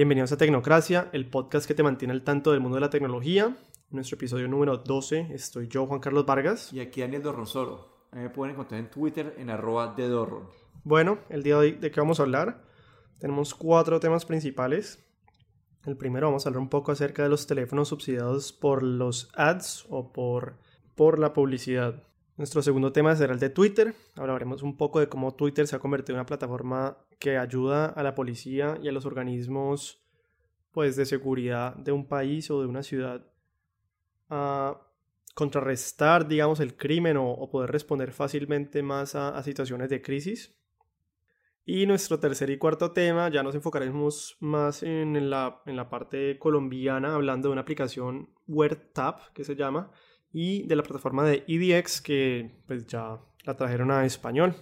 Bienvenidos 0.00 0.32
a 0.32 0.38
Tecnocracia, 0.38 1.10
el 1.12 1.28
podcast 1.28 1.68
que 1.68 1.74
te 1.74 1.82
mantiene 1.82 2.14
al 2.14 2.22
tanto 2.22 2.52
del 2.52 2.60
mundo 2.60 2.76
de 2.76 2.80
la 2.80 2.88
tecnología. 2.88 3.44
En 3.44 3.54
nuestro 3.90 4.14
episodio 4.14 4.48
número 4.48 4.78
12 4.78 5.28
estoy 5.34 5.68
yo, 5.68 5.86
Juan 5.86 6.00
Carlos 6.00 6.24
Vargas. 6.24 6.72
Y 6.72 6.80
aquí 6.80 7.02
Daniel 7.02 7.22
Dorronsoro. 7.22 8.06
A 8.10 8.16
mí 8.16 8.22
me 8.22 8.30
pueden 8.30 8.54
encontrar 8.54 8.80
en 8.80 8.88
Twitter 8.88 9.34
en 9.36 9.50
arroba 9.50 9.92
de 9.94 10.08
Dorron. 10.08 10.48
Bueno, 10.84 11.18
el 11.28 11.42
día 11.42 11.56
de 11.56 11.60
hoy, 11.60 11.72
¿de 11.72 11.90
qué 11.90 12.00
vamos 12.00 12.18
a 12.18 12.22
hablar? 12.22 12.62
Tenemos 13.18 13.54
cuatro 13.54 14.00
temas 14.00 14.24
principales. 14.24 15.04
El 15.84 15.98
primero 15.98 16.28
vamos 16.28 16.46
a 16.46 16.48
hablar 16.48 16.62
un 16.62 16.70
poco 16.70 16.92
acerca 16.92 17.22
de 17.22 17.28
los 17.28 17.46
teléfonos 17.46 17.88
subsidiados 17.88 18.54
por 18.54 18.82
los 18.82 19.28
ads 19.34 19.84
o 19.90 20.14
por, 20.14 20.54
por 20.94 21.18
la 21.18 21.34
publicidad. 21.34 22.04
Nuestro 22.38 22.62
segundo 22.62 22.90
tema 22.90 23.14
será 23.16 23.34
el 23.34 23.38
de 23.38 23.50
Twitter. 23.50 23.94
Hablaremos 24.16 24.62
un 24.62 24.78
poco 24.78 24.98
de 24.98 25.10
cómo 25.10 25.34
Twitter 25.34 25.66
se 25.66 25.76
ha 25.76 25.78
convertido 25.78 26.14
en 26.14 26.20
una 26.20 26.26
plataforma 26.26 26.96
que 27.20 27.36
ayuda 27.38 27.86
a 27.86 28.02
la 28.02 28.16
policía 28.16 28.78
y 28.82 28.88
a 28.88 28.92
los 28.92 29.06
organismos 29.06 30.02
pues, 30.72 30.96
de 30.96 31.06
seguridad 31.06 31.76
de 31.76 31.92
un 31.92 32.08
país 32.08 32.50
o 32.50 32.60
de 32.60 32.66
una 32.66 32.82
ciudad 32.82 33.24
a 34.28 34.80
contrarrestar, 35.34 36.26
digamos, 36.26 36.60
el 36.60 36.76
crimen 36.76 37.16
o, 37.16 37.48
poder 37.50 37.70
responder 37.70 38.12
fácilmente 38.12 38.82
más 38.82 39.14
a, 39.14 39.40
situaciones 39.42 39.90
de 39.90 40.02
crisis. 40.02 40.56
Y 41.64 41.86
nuestro 41.86 42.18
tercer 42.18 42.50
y 42.50 42.58
cuarto 42.58 42.92
tema, 42.92 43.28
ya 43.28 43.42
nos 43.42 43.54
enfocaremos 43.54 44.36
más 44.40 44.82
en 44.82 45.30
la, 45.30 45.62
en 45.66 45.76
la 45.76 45.88
parte 45.88 46.38
colombiana, 46.38 47.14
hablando 47.14 47.48
de 47.48 47.52
una 47.52 47.60
aplicación 47.60 48.30
WordTap 48.48 49.32
que 49.34 49.44
se 49.44 49.54
llama, 49.54 49.92
y 50.32 50.66
de 50.66 50.76
la 50.76 50.82
plataforma 50.82 51.24
de 51.24 51.44
EDX 51.46 52.00
que 52.00 52.62
pues 52.66 52.86
ya 52.86 53.20
la 53.44 53.56
trajeron 53.56 53.90
a 53.90 54.04
español. 54.06 54.54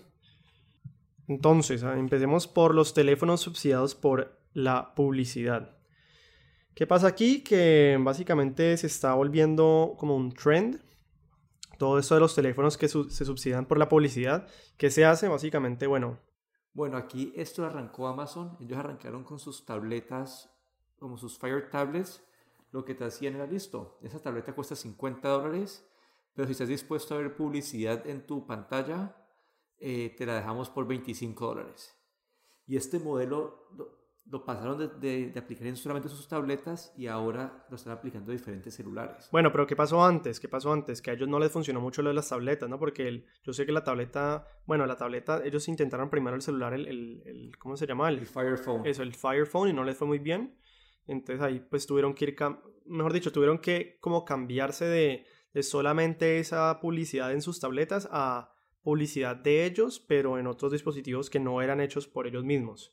Entonces, 1.29 1.85
ah, 1.85 1.99
empecemos 1.99 2.47
por 2.47 2.75
los 2.75 2.95
teléfonos 2.95 3.43
subsidiados 3.43 3.95
por 3.95 4.41
la 4.55 4.95
publicidad. 4.95 5.77
¿Qué 6.75 6.87
pasa 6.87 7.09
aquí? 7.09 7.45
Que 7.45 7.99
básicamente 8.01 8.77
se 8.77 8.87
está 8.87 9.15
volviendo 9.15 9.95
como 9.99 10.17
un 10.17 10.33
trend. 10.33 10.81
Todo 11.79 11.99
esto 11.99 12.15
de 12.15 12.21
los 12.21 12.35
teléfonos 12.35 12.77
que 12.79 12.89
se 12.89 13.25
subsidian 13.25 13.67
por 13.67 13.79
la 13.79 13.89
publicidad. 13.89 14.49
¿Qué 14.77 14.91
se 14.91 15.05
hace? 15.05 15.29
Básicamente, 15.29 15.87
bueno. 15.87 16.19
Bueno, 16.73 16.97
aquí 16.97 17.33
esto 17.37 17.65
arrancó 17.65 18.09
Amazon. 18.09 18.57
Ellos 18.61 18.79
arrancaron 18.79 19.23
con 19.23 19.39
sus 19.39 19.67
tabletas, 19.67 20.51
como 20.99 21.19
sus 21.19 21.39
Fire 21.39 21.69
Tablets. 21.71 22.23
Lo 22.73 22.85
que 22.85 22.95
te 22.95 23.05
hacían 23.05 23.35
era 23.35 23.47
listo. 23.47 23.99
Esa 24.03 24.21
tableta 24.21 24.55
cuesta 24.55 24.75
50 24.75 25.29
dólares. 25.29 25.87
Pero 26.35 26.47
si 26.47 26.53
estás 26.53 26.69
dispuesto 26.69 27.15
a 27.15 27.19
ver 27.19 27.37
publicidad 27.37 28.07
en 28.07 28.25
tu 28.25 28.47
pantalla, 28.47 29.17
eh, 29.81 30.15
te 30.17 30.27
la 30.27 30.35
dejamos 30.35 30.71
por 30.71 30.87
25 30.87 31.47
dólares. 31.47 31.95
Y 32.67 32.77
este 32.77 32.99
modelo 32.99 33.69
lo, 34.27 34.45
pasaron 34.45 34.79
de, 35.01 35.31
de, 35.31 35.39
aplicar 35.39 35.67
en 35.67 35.77
solamente 35.77 36.09
sus 36.11 36.29
tabletas 36.29 36.93
y 36.99 37.07
ahora 37.07 37.65
lo 37.71 37.77
están 37.77 37.95
aplicando 37.95 38.31
en 38.31 38.37
diferentes 38.37 38.75
celulares. 38.75 39.29
Bueno, 39.33 39.51
pero 39.51 39.67
¿qué 39.67 39.75
pasó 39.75 40.05
antes? 40.05 40.39
¿Qué 40.39 40.49
pasó 40.49 40.73
antes? 40.73 41.01
Que 41.01 41.11
a 41.11 41.15
ellos 41.15 41.29
no 41.29 41.39
les 41.39 41.51
funcionó 41.51 41.81
mucho 41.81 42.03
lo 42.03 42.11
de 42.11 42.15
las 42.15 42.29
tabletas, 42.29 42.69
¿no? 42.69 42.79
Porque 42.79 43.09
el, 43.09 43.27
yo 43.43 43.55
sé 43.55 43.65
que 43.65 43.73
la 43.73 43.85
tableta, 43.85 44.47
bueno, 44.67 44.85
la 44.85 44.97
tableta, 44.97 45.43
ellos 45.45 45.67
intentaron 45.69 46.11
primero 46.11 46.37
el 46.37 46.43
celular, 46.43 46.75
el, 46.75 46.87
el, 46.87 47.23
el 47.25 47.59
¿cómo 47.59 47.77
se 47.77 47.87
llama? 47.87 48.11
El, 48.11 48.27
Fire 48.27 48.59
Phone. 48.59 48.87
Eso, 48.87 49.03
el 49.03 49.15
Fire 49.15 49.47
Phone 49.47 49.71
y 49.71 49.73
no 49.73 49.85
les 49.85 49.97
fue 49.97 50.07
muy 50.07 50.19
bien. 50.19 50.59
Entonces 51.07 51.43
ahí 51.43 51.61
pues 51.61 51.87
tuvieron 51.87 52.13
que 52.13 52.27
ir, 52.27 52.37
mejor 52.85 53.13
dicho, 53.15 53.33
tuvieron 53.33 53.59
que 53.59 53.99
como 54.01 54.27
cambiarse 54.27 54.85
de, 54.85 55.25
de 55.55 55.63
solamente 55.63 56.39
esa 56.39 56.79
publicidad 56.81 57.33
en 57.33 57.41
sus 57.41 57.61
tabletas 57.61 58.09
a 58.13 58.53
publicidad 58.89 59.37
de 59.37 59.67
ellos, 59.67 60.01
pero 60.01 60.39
en 60.39 60.47
otros 60.47 60.73
dispositivos 60.73 61.29
que 61.29 61.39
no 61.39 61.61
eran 61.61 61.79
hechos 61.79 62.09
por 62.09 62.27
ellos 62.27 62.43
mismos. 62.43 62.91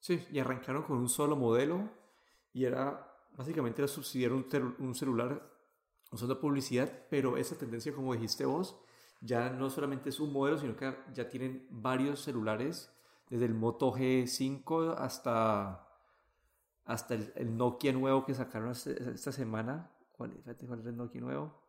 Sí, 0.00 0.22
y 0.30 0.38
arrancaron 0.38 0.82
con 0.82 0.98
un 0.98 1.08
solo 1.08 1.34
modelo 1.34 1.88
y 2.52 2.66
era 2.66 3.10
básicamente 3.34 3.80
era 3.80 3.88
subsidiar 3.88 4.34
un, 4.34 4.44
un 4.80 4.94
celular 4.94 5.50
usando 6.12 6.38
publicidad, 6.38 7.06
pero 7.08 7.38
esa 7.38 7.56
tendencia, 7.56 7.94
como 7.94 8.12
dijiste 8.12 8.44
vos, 8.44 8.78
ya 9.22 9.48
no 9.48 9.70
solamente 9.70 10.10
es 10.10 10.20
un 10.20 10.30
modelo, 10.30 10.58
sino 10.58 10.76
que 10.76 10.94
ya 11.14 11.26
tienen 11.30 11.66
varios 11.70 12.20
celulares, 12.20 12.92
desde 13.30 13.46
el 13.46 13.54
Moto 13.54 13.94
G5 13.94 14.94
hasta, 14.98 15.88
hasta 16.84 17.14
el, 17.14 17.56
Nokia 17.56 17.94
nuevo 17.94 18.26
que 18.26 18.34
sacaron 18.34 18.72
esta, 18.72 19.32
semana. 19.32 19.90
¿Cuál, 20.12 20.32
¿Cuál 20.66 20.86
el 20.86 20.96
Nokia 20.98 21.22
nuevo? 21.22 21.67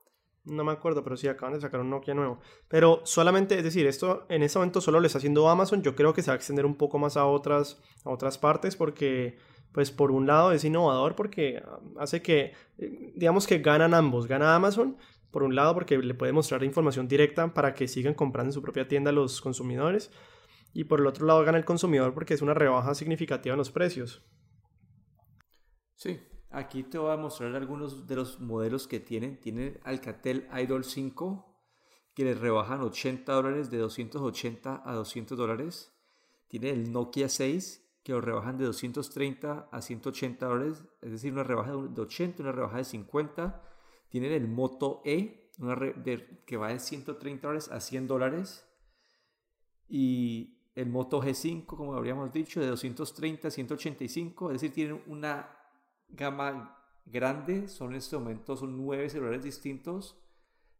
No 0.50 0.64
me 0.64 0.72
acuerdo, 0.72 1.04
pero 1.04 1.16
sí 1.16 1.28
acaban 1.28 1.54
de 1.54 1.62
sacar 1.62 1.80
un 1.80 1.90
Nokia 1.90 2.14
nuevo. 2.14 2.40
Pero 2.68 3.02
solamente, 3.04 3.58
es 3.58 3.64
decir, 3.64 3.86
esto 3.88 4.26
en 4.30 4.44
este 4.44 4.60
momento 4.60 4.82
solo 4.82 5.00
lo 5.00 5.06
está 5.06 5.20
haciendo 5.20 5.50
Amazon. 5.50 5.82
Yo 5.84 5.96
creo 5.96 6.14
que 6.14 6.22
se 6.22 6.32
va 6.32 6.34
a 6.34 6.38
extender 6.38 6.66
un 6.66 6.76
poco 6.76 6.98
más 7.00 7.18
a 7.18 7.26
otras, 7.26 7.82
a 8.04 8.10
otras 8.10 8.38
partes 8.38 8.76
porque, 8.76 9.38
pues 9.72 9.92
por 9.92 10.12
un 10.12 10.28
lado 10.28 10.52
es 10.52 10.64
innovador 10.64 11.16
porque 11.16 11.64
hace 11.98 12.22
que, 12.22 12.54
digamos 13.16 13.48
que 13.48 13.60
ganan 13.60 13.94
ambos. 13.94 14.28
Gana 14.28 14.56
Amazon, 14.56 14.98
por 15.32 15.44
un 15.44 15.56
lado 15.56 15.74
porque 15.74 15.98
le 15.98 16.14
puede 16.14 16.34
mostrar 16.34 16.64
información 16.64 17.08
directa 17.08 17.54
para 17.54 17.74
que 17.74 17.88
sigan 17.88 18.14
comprando 18.14 18.50
en 18.50 18.54
su 18.54 18.62
propia 18.62 18.88
tienda 18.88 19.12
los 19.12 19.42
consumidores. 19.42 20.12
Y 20.74 20.84
por 20.84 21.00
el 21.00 21.08
otro 21.08 21.26
lado 21.26 21.44
gana 21.44 21.58
el 21.58 21.66
consumidor 21.66 22.14
porque 22.14 22.34
es 22.34 22.42
una 22.42 22.54
rebaja 22.54 22.94
significativa 22.94 23.54
en 23.54 23.58
los 23.58 23.72
precios. 23.72 24.24
Sí, 25.96 26.20
Aquí 26.52 26.84
te 26.84 26.98
voy 26.98 27.12
a 27.12 27.18
mostrar 27.18 27.56
algunos 27.56 28.08
de 28.08 28.16
los 28.16 28.40
modelos 28.40 28.88
que 28.88 29.00
tienen. 29.00 29.40
Tienen 29.40 29.80
Alcatel 29.84 30.48
Idol 30.62 30.84
5 30.84 31.46
que 32.16 32.24
les 32.26 32.40
rebajan 32.40 32.82
80 32.82 33.32
dólares 33.32 33.70
de 33.70 33.78
280 33.78 34.84
a 34.84 34.94
200 34.94 35.38
dólares. 35.38 35.94
Tiene 36.48 36.72
el 36.72 36.92
Nokia 36.92 37.30
6 37.30 37.86
que 38.04 38.14
lo 38.14 38.22
rebajan 38.22 38.58
de 38.58 38.66
230 38.66 39.70
a 39.72 39.82
180 39.82 40.46
dólares, 40.46 40.84
es 41.02 41.12
decir, 41.12 41.32
una 41.34 41.44
rebaja 41.44 41.74
de 41.74 42.02
80, 42.02 42.42
una 42.42 42.52
rebaja 42.52 42.78
de 42.78 42.86
50. 42.86 43.64
Tienen 44.10 44.32
el 44.32 44.48
Moto 44.48 45.02
E 45.06 45.52
una 45.60 45.78
que 46.46 46.58
va 46.58 46.70
de 46.70 46.80
130 46.80 47.48
dólares 47.48 47.70
a 47.70 47.80
100 47.80 48.08
dólares. 48.08 48.66
Y 49.88 50.58
el 50.76 50.88
Moto 50.88 51.22
G5, 51.22 51.66
como 51.66 51.96
habríamos 51.96 52.32
dicho, 52.32 52.60
de 52.60 52.68
230 52.68 53.50
a 53.50 53.52
185, 53.52 54.52
es 54.52 54.54
decir, 54.62 54.74
tienen 54.74 55.04
una 55.08 55.59
gama 56.10 56.78
grande, 57.06 57.68
son 57.68 57.92
en 57.92 57.98
este 57.98 58.18
momento 58.18 58.56
son 58.56 58.78
nueve 58.78 59.10
celulares 59.10 59.44
distintos 59.44 60.18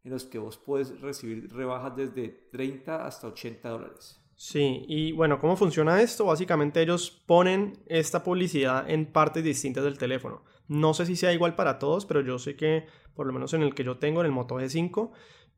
en 0.04 0.12
los 0.12 0.24
que 0.24 0.38
vos 0.38 0.56
puedes 0.56 1.00
recibir 1.00 1.52
rebajas 1.52 1.96
desde 1.96 2.28
30 2.52 3.06
hasta 3.06 3.28
80 3.28 3.68
dólares. 3.68 4.20
Sí, 4.34 4.86
y 4.88 5.12
bueno, 5.12 5.38
¿cómo 5.38 5.54
funciona 5.54 6.00
esto? 6.00 6.24
Básicamente 6.24 6.80
ellos 6.80 7.10
ponen 7.26 7.74
esta 7.86 8.24
publicidad 8.24 8.88
en 8.88 9.04
partes 9.04 9.44
distintas 9.44 9.84
del 9.84 9.98
teléfono. 9.98 10.42
No 10.66 10.94
sé 10.94 11.04
si 11.04 11.16
sea 11.16 11.34
igual 11.34 11.56
para 11.56 11.78
todos, 11.78 12.06
pero 12.06 12.22
yo 12.22 12.38
sé 12.38 12.56
que 12.56 12.86
por 13.14 13.26
lo 13.26 13.34
menos 13.34 13.52
en 13.52 13.62
el 13.62 13.74
que 13.74 13.84
yo 13.84 13.98
tengo, 13.98 14.20
en 14.20 14.26
el 14.26 14.32
Moto 14.32 14.54
G5, 14.58 15.10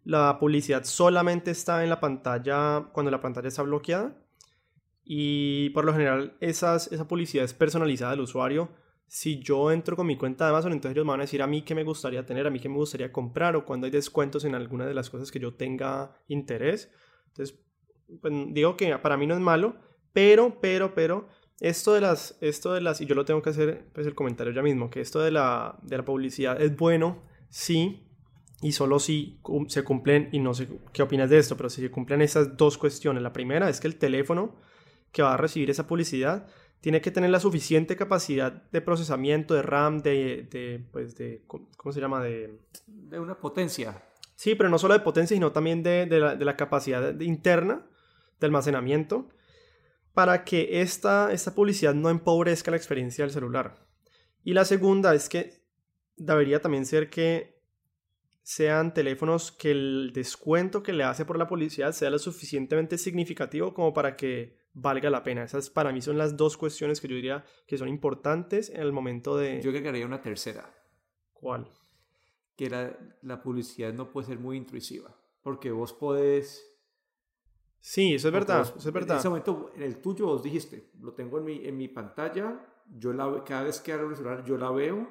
la 0.03 0.37
publicidad 0.41 0.83
solamente 0.83 1.53
está 1.53 1.85
en 1.85 1.91
la 1.91 2.01
pantalla 2.01 2.89
cuando 2.93 3.13
la 3.13 3.21
pantalla 3.21 3.47
está 3.47 3.63
bloqueada. 3.63 4.17
Y 5.05 5.71
por 5.71 5.85
lo 5.85 5.93
general 5.93 6.37
esas, 6.41 6.91
esa 6.91 7.07
publicidad 7.07 7.45
es 7.45 7.55
personalizada 7.55 8.13
del 8.13 8.23
usuario 8.23 8.71
si 9.13 9.41
yo 9.41 9.71
entro 9.71 9.95
con 9.95 10.07
mi 10.07 10.17
cuenta 10.17 10.47
de 10.47 10.53
Amazon, 10.53 10.73
entonces 10.73 10.97
ellos 10.97 11.05
me 11.05 11.11
van 11.11 11.21
a 11.21 11.25
decir 11.25 11.43
a 11.43 11.47
mí 11.47 11.61
qué 11.61 11.75
me 11.75 11.85
gustaría 11.85 12.25
tener, 12.25 12.47
a 12.47 12.51
mí 12.51 12.59
qué 12.59 12.71
me 12.71 12.77
gustaría 12.77 13.13
comprar 13.13 13.55
o 13.57 13.67
cuando 13.67 13.85
hay 13.85 13.91
descuentos 13.91 14.47
en 14.47 14.55
alguna 14.55 14.87
de 14.87 14.95
las 14.95 15.11
cosas 15.11 15.31
que 15.31 15.39
yo 15.39 15.53
tenga 15.53 16.17
interés. 16.29 16.91
Entonces, 17.27 17.59
pues, 18.23 18.33
digo 18.53 18.75
que 18.75 18.97
para 18.97 19.19
mí 19.19 19.27
no 19.27 19.35
es 19.35 19.41
malo, 19.41 19.77
pero, 20.15 20.59
pero, 20.63 20.95
pero, 20.95 21.29
esto 21.61 21.93
de 21.93 22.01
las, 22.01 22.39
esto 22.41 22.73
de 22.73 22.81
las, 22.81 23.03
y 23.03 23.07
yo 23.07 23.15
lo 23.15 23.27
tengo 23.27 23.43
que 23.43 23.51
hacer, 23.51 23.91
pues 23.93 24.07
el 24.07 24.15
comentario 24.15 24.51
ya 24.55 24.63
mismo, 24.63 24.89
que 24.89 25.03
esto 25.03 25.21
de 25.21 25.31
la, 25.31 25.79
de 25.83 25.99
la 25.99 26.07
publicidad 26.07 26.59
es 26.59 26.75
bueno, 26.75 27.23
sí, 27.51 28.09
y 28.63 28.73
solo 28.73 28.99
si 28.99 29.43
se 29.69 29.85
cumplen, 29.85 30.31
y 30.33 30.39
no 30.39 30.55
sé 30.55 30.71
qué 30.95 31.03
opinas 31.03 31.29
de 31.29 31.37
esto, 31.37 31.55
pero 31.59 31.69
si 31.69 31.83
se 31.83 31.91
cumplen 31.91 32.23
esas 32.23 32.57
dos 32.57 32.79
cuestiones. 32.79 33.23
La 33.23 33.35
primera 33.35 33.69
es 33.69 33.79
que 33.79 33.89
el 33.89 33.97
teléfono 33.97 34.57
que 35.13 35.21
va 35.21 35.35
a 35.35 35.37
recibir 35.37 35.69
esa 35.69 35.87
publicidad 35.87 36.47
tiene 36.83 37.01
que 37.01 37.13
tener 37.13 37.31
la 37.31 37.39
suficiente 37.39 37.95
capacidad 37.95 38.53
de 38.53 38.81
procesamiento, 38.81 39.55
de 39.55 39.63
RAM, 39.63 40.03
de, 40.03 40.49
de 40.51 40.85
pues 40.91 41.15
de, 41.15 41.45
¿cómo 41.47 41.93
se 41.93 42.01
llama? 42.01 42.21
De, 42.21 42.59
de 42.89 43.21
una 43.21 43.39
potencia. 43.39 44.03
Sí, 44.35 44.57
pero 44.57 44.69
no 44.69 44.81
solo 44.81 44.95
de 44.95 45.01
potencia, 45.01 45.37
sino 45.37 45.53
también 45.53 45.85
de, 45.85 46.07
de 46.07 46.19
la, 46.19 46.35
la, 46.35 46.57
capacidad 46.57 47.19
interna 47.21 47.87
de 48.41 48.47
almacenamiento 48.47 49.29
para 50.13 50.43
que 50.43 50.83
esta, 50.83 51.33
esta 51.33 51.55
publicidad 51.55 51.95
no 51.95 52.11
empobrezca 52.11 52.73
la 52.73 52.79
experiencia 52.79 53.25
del 53.25 53.33
celular. 53.33 53.87
Y 54.43 54.53
la 54.53 54.65
segunda 54.65 55.15
es 55.15 55.29
que 55.29 55.63
debería 56.17 56.61
también 56.61 56.85
ser 56.85 57.11
que 57.11 57.63
sean 58.43 58.93
teléfonos 58.93 59.53
que 59.53 59.71
el 59.71 60.11
descuento 60.13 60.83
que 60.83 60.93
le 60.93 61.05
hace 61.05 61.25
por 61.25 61.39
la 61.39 61.47
publicidad 61.47 61.93
sea 61.93 62.11
lo 62.11 62.19
suficientemente 62.19 62.99
significativo 62.99 63.73
como 63.73 63.95
para 63.95 64.17
que 64.17 64.62
valga 64.73 65.11
la 65.11 65.23
pena. 65.23 65.45
Esas 65.45 65.71
para 65.71 65.93
mí 65.93 66.01
son 66.01 66.19
las 66.19 66.37
dos 66.37 66.57
cuestiones 66.57 67.01
que 67.01 67.09
yo 67.09 67.17
diría 67.17 67.45
que 67.67 67.79
son 67.79 67.89
importantes 67.89 68.71
en 68.71 68.81
el 68.81 68.93
momento 68.93 69.37
de... 69.37 69.61
Yo 69.63 69.71
agregaría 69.71 70.07
una 70.07 70.21
tercera. 70.21 70.73
¿Cuál? 71.33 71.69
Que 72.57 72.71
la, 72.71 72.97
la 73.23 73.43
publicidad 73.43 73.93
no 73.93 74.11
puede 74.11 74.29
ser 74.29 74.39
muy 74.39 74.57
intrusiva, 74.57 75.15
porque 75.43 75.71
vos 75.71 75.93
podés... 75.93 76.69
Sí, 77.81 78.15
eso 78.15 78.29
es 78.29 78.35
verdad, 78.35 78.63
eso 78.77 78.89
es 78.89 78.95
verdad. 78.95 79.17
En 79.17 79.21
ese 79.21 79.29
momento, 79.29 79.73
en 79.75 79.83
el 79.83 80.01
tuyo 80.01 80.27
vos 80.27 80.43
dijiste, 80.43 80.93
lo 81.01 81.15
tengo 81.15 81.39
en 81.39 81.45
mi, 81.45 81.67
en 81.67 81.77
mi 81.77 81.89
pantalla 81.89 82.69
yo 82.99 83.13
la, 83.13 83.43
cada 83.45 83.65
vez 83.65 83.81
que 83.81 83.93
abro 83.93 84.11
el 84.11 84.17
celular, 84.17 84.45
yo 84.45 84.57
la 84.57 84.71
veo, 84.71 85.09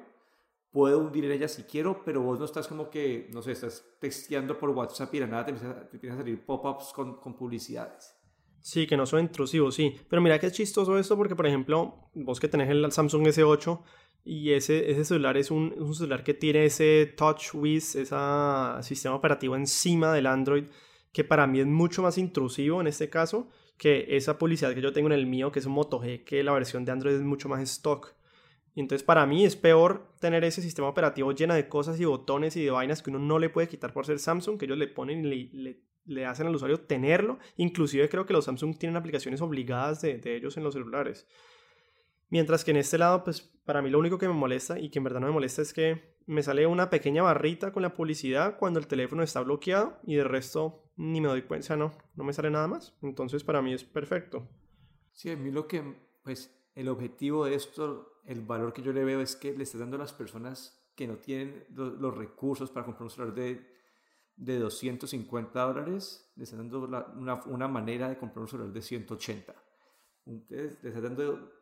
puedo 0.70 0.98
hundir 0.98 1.24
en 1.24 1.32
ella 1.32 1.48
si 1.48 1.64
quiero, 1.64 2.02
pero 2.04 2.22
vos 2.22 2.38
no 2.38 2.44
estás 2.44 2.68
como 2.68 2.90
que, 2.90 3.28
no 3.32 3.42
sé, 3.42 3.52
estás 3.52 3.84
texteando 3.98 4.58
por 4.58 4.70
WhatsApp 4.70 5.14
y 5.14 5.18
de 5.20 5.26
nada 5.26 5.44
te 5.44 5.50
empiezan, 5.50 6.12
a 6.12 6.16
salir 6.16 6.44
pop-ups 6.44 6.92
con, 6.94 7.16
con 7.16 7.34
publicidades. 7.34 8.14
Sí, 8.62 8.86
que 8.86 8.96
no 8.96 9.06
son 9.06 9.20
intrusivos, 9.20 9.74
sí. 9.74 9.96
Pero 10.08 10.22
mira 10.22 10.38
que 10.38 10.46
es 10.46 10.52
chistoso 10.52 10.96
esto 10.96 11.16
porque, 11.16 11.34
por 11.34 11.46
ejemplo, 11.46 12.08
vos 12.14 12.38
que 12.38 12.48
tenés 12.48 12.70
el 12.70 12.90
Samsung 12.90 13.26
S8 13.26 13.82
y 14.24 14.52
ese, 14.52 14.90
ese 14.90 15.04
celular 15.04 15.36
es 15.36 15.50
un, 15.50 15.74
un 15.76 15.94
celular 15.94 16.22
que 16.22 16.32
tiene 16.32 16.64
ese 16.64 17.12
TouchWiz, 17.16 17.96
ese 17.96 18.16
sistema 18.82 19.16
operativo 19.16 19.56
encima 19.56 20.12
del 20.14 20.28
Android, 20.28 20.64
que 21.12 21.24
para 21.24 21.46
mí 21.48 21.60
es 21.60 21.66
mucho 21.66 22.02
más 22.02 22.18
intrusivo 22.18 22.80
en 22.80 22.86
este 22.86 23.10
caso 23.10 23.48
que 23.76 24.06
esa 24.16 24.38
publicidad 24.38 24.74
que 24.74 24.80
yo 24.80 24.92
tengo 24.92 25.08
en 25.08 25.14
el 25.14 25.26
mío, 25.26 25.50
que 25.50 25.58
es 25.58 25.66
un 25.66 25.72
Moto 25.72 26.00
G, 26.00 26.22
que 26.22 26.44
la 26.44 26.52
versión 26.52 26.84
de 26.84 26.92
Android 26.92 27.16
es 27.16 27.22
mucho 27.22 27.48
más 27.48 27.60
stock. 27.62 28.14
Y 28.76 28.80
entonces 28.80 29.02
para 29.02 29.26
mí 29.26 29.44
es 29.44 29.56
peor 29.56 30.06
tener 30.20 30.44
ese 30.44 30.62
sistema 30.62 30.88
operativo 30.88 31.32
lleno 31.32 31.54
de 31.54 31.68
cosas 31.68 31.98
y 31.98 32.04
botones 32.04 32.56
y 32.56 32.64
de 32.64 32.70
vainas 32.70 33.02
que 33.02 33.10
uno 33.10 33.18
no 33.18 33.40
le 33.40 33.50
puede 33.50 33.68
quitar 33.68 33.92
por 33.92 34.06
ser 34.06 34.20
Samsung, 34.20 34.56
que 34.56 34.66
ellos 34.66 34.78
le 34.78 34.86
ponen 34.86 35.26
y 35.26 35.48
le, 35.48 35.80
hacen 36.26 36.46
al 36.46 36.54
usuario 36.54 36.80
tenerlo. 36.80 37.38
Inclusive 37.56 38.08
creo 38.08 38.26
que 38.26 38.32
los 38.32 38.44
Samsung 38.44 38.76
tienen 38.78 38.96
aplicaciones 38.96 39.40
obligadas 39.40 40.00
de, 40.02 40.18
de 40.18 40.36
ellos 40.36 40.56
en 40.56 40.64
los 40.64 40.74
celulares. 40.74 41.26
Mientras 42.28 42.64
que 42.64 42.70
en 42.70 42.78
este 42.78 42.98
lado, 42.98 43.24
pues 43.24 43.42
para 43.64 43.82
mí 43.82 43.90
lo 43.90 43.98
único 43.98 44.18
que 44.18 44.26
me 44.26 44.34
molesta 44.34 44.78
y 44.78 44.90
que 44.90 44.98
en 44.98 45.04
verdad 45.04 45.20
no 45.20 45.26
me 45.26 45.34
molesta 45.34 45.62
es 45.62 45.72
que 45.72 46.16
me 46.26 46.42
sale 46.42 46.66
una 46.66 46.90
pequeña 46.90 47.22
barrita 47.22 47.72
con 47.72 47.82
la 47.82 47.94
publicidad 47.94 48.58
cuando 48.58 48.78
el 48.78 48.86
teléfono 48.86 49.22
está 49.22 49.40
bloqueado 49.40 49.98
y 50.04 50.16
de 50.16 50.24
resto 50.24 50.90
ni 50.96 51.20
me 51.20 51.28
doy 51.28 51.42
cuenta, 51.42 51.76
no, 51.76 51.92
no 52.14 52.24
me 52.24 52.32
sale 52.32 52.50
nada 52.50 52.68
más. 52.68 52.96
Entonces 53.02 53.44
para 53.44 53.62
mí 53.62 53.72
es 53.72 53.84
perfecto. 53.84 54.48
Sí, 55.12 55.30
a 55.30 55.36
mí 55.36 55.50
lo 55.50 55.66
que, 55.66 55.82
pues 56.22 56.58
el 56.74 56.88
objetivo 56.88 57.44
de 57.44 57.54
esto, 57.54 58.20
el 58.26 58.40
valor 58.40 58.72
que 58.72 58.82
yo 58.82 58.92
le 58.92 59.04
veo 59.04 59.20
es 59.20 59.36
que 59.36 59.56
le 59.56 59.64
está 59.64 59.78
dando 59.78 59.96
a 59.96 60.00
las 60.00 60.12
personas 60.12 60.90
que 60.94 61.06
no 61.06 61.16
tienen 61.16 61.64
los, 61.70 62.14
recursos 62.16 62.70
para 62.70 62.84
comprar 62.84 63.04
un 63.04 63.10
celular 63.10 63.34
de, 63.34 63.71
de 64.36 64.58
250 64.58 65.60
dólares, 65.60 66.32
le 66.36 66.44
está 66.44 66.56
dando 66.56 66.80
una, 66.80 67.42
una, 67.44 67.68
manera 67.68 68.08
de 68.08 68.16
comprar 68.16 68.42
un 68.42 68.48
celular 68.48 68.72
de 68.72 68.82
180. 68.82 69.54
Entonces, 70.26 70.78
le 70.82 70.88
está 70.88 71.00
dando 71.00 71.52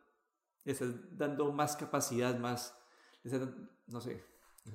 estás 0.65 1.17
dando 1.17 1.51
más 1.51 1.75
capacidad, 1.75 2.37
más, 2.37 2.77
no 3.87 4.01
sé. 4.01 4.23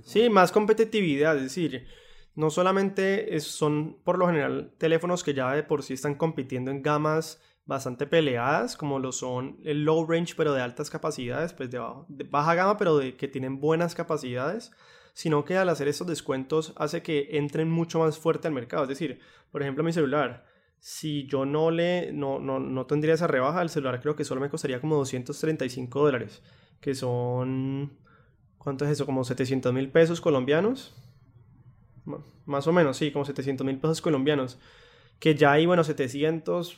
Sí, 0.02 0.28
más 0.28 0.50
competitividad, 0.50 1.36
es 1.36 1.44
decir, 1.44 1.86
no 2.34 2.50
solamente 2.50 3.38
son 3.40 4.00
por 4.02 4.18
lo 4.18 4.26
general 4.26 4.74
teléfonos 4.78 5.22
que 5.22 5.34
ya 5.34 5.52
de 5.52 5.62
por 5.62 5.82
sí 5.82 5.94
están 5.94 6.16
compitiendo 6.16 6.70
en 6.70 6.82
gamas 6.82 7.40
bastante 7.66 8.06
peleadas, 8.06 8.76
como 8.76 8.98
lo 8.98 9.12
son 9.12 9.58
el 9.64 9.84
low 9.84 10.06
range, 10.06 10.34
pero 10.36 10.52
de 10.52 10.62
altas 10.62 10.90
capacidades, 10.90 11.52
pues 11.52 11.70
de, 11.70 11.80
de 12.08 12.24
baja 12.24 12.54
gama, 12.54 12.76
pero 12.76 12.98
de 12.98 13.16
que 13.16 13.28
tienen 13.28 13.60
buenas 13.60 13.94
capacidades, 13.94 14.72
sino 15.16 15.46
que 15.46 15.56
al 15.56 15.70
hacer 15.70 15.88
estos 15.88 16.06
descuentos 16.06 16.74
hace 16.76 17.00
que 17.00 17.38
entren 17.38 17.70
mucho 17.70 18.00
más 18.00 18.18
fuerte 18.18 18.48
al 18.48 18.52
mercado. 18.54 18.82
Es 18.82 18.90
decir, 18.90 19.18
por 19.50 19.62
ejemplo, 19.62 19.82
mi 19.82 19.90
celular, 19.90 20.44
si 20.78 21.26
yo 21.26 21.46
no 21.46 21.70
le 21.70 22.12
no, 22.12 22.38
no, 22.38 22.60
no 22.60 22.84
tendría 22.84 23.14
esa 23.14 23.26
rebaja, 23.26 23.62
el 23.62 23.70
celular 23.70 23.98
creo 24.02 24.14
que 24.14 24.24
solo 24.24 24.42
me 24.42 24.50
costaría 24.50 24.78
como 24.78 24.96
235 24.96 26.04
dólares, 26.04 26.42
que 26.82 26.94
son, 26.94 27.96
¿cuánto 28.58 28.84
es 28.84 28.90
eso? 28.90 29.06
Como 29.06 29.24
700 29.24 29.72
mil 29.72 29.90
pesos 29.90 30.20
colombianos. 30.20 30.94
Más 32.44 32.66
o 32.66 32.72
menos, 32.74 32.98
sí, 32.98 33.10
como 33.10 33.24
700 33.24 33.66
mil 33.66 33.78
pesos 33.78 34.02
colombianos. 34.02 34.58
Que 35.18 35.34
ya 35.34 35.52
hay, 35.52 35.64
bueno, 35.64 35.82
700, 35.82 36.76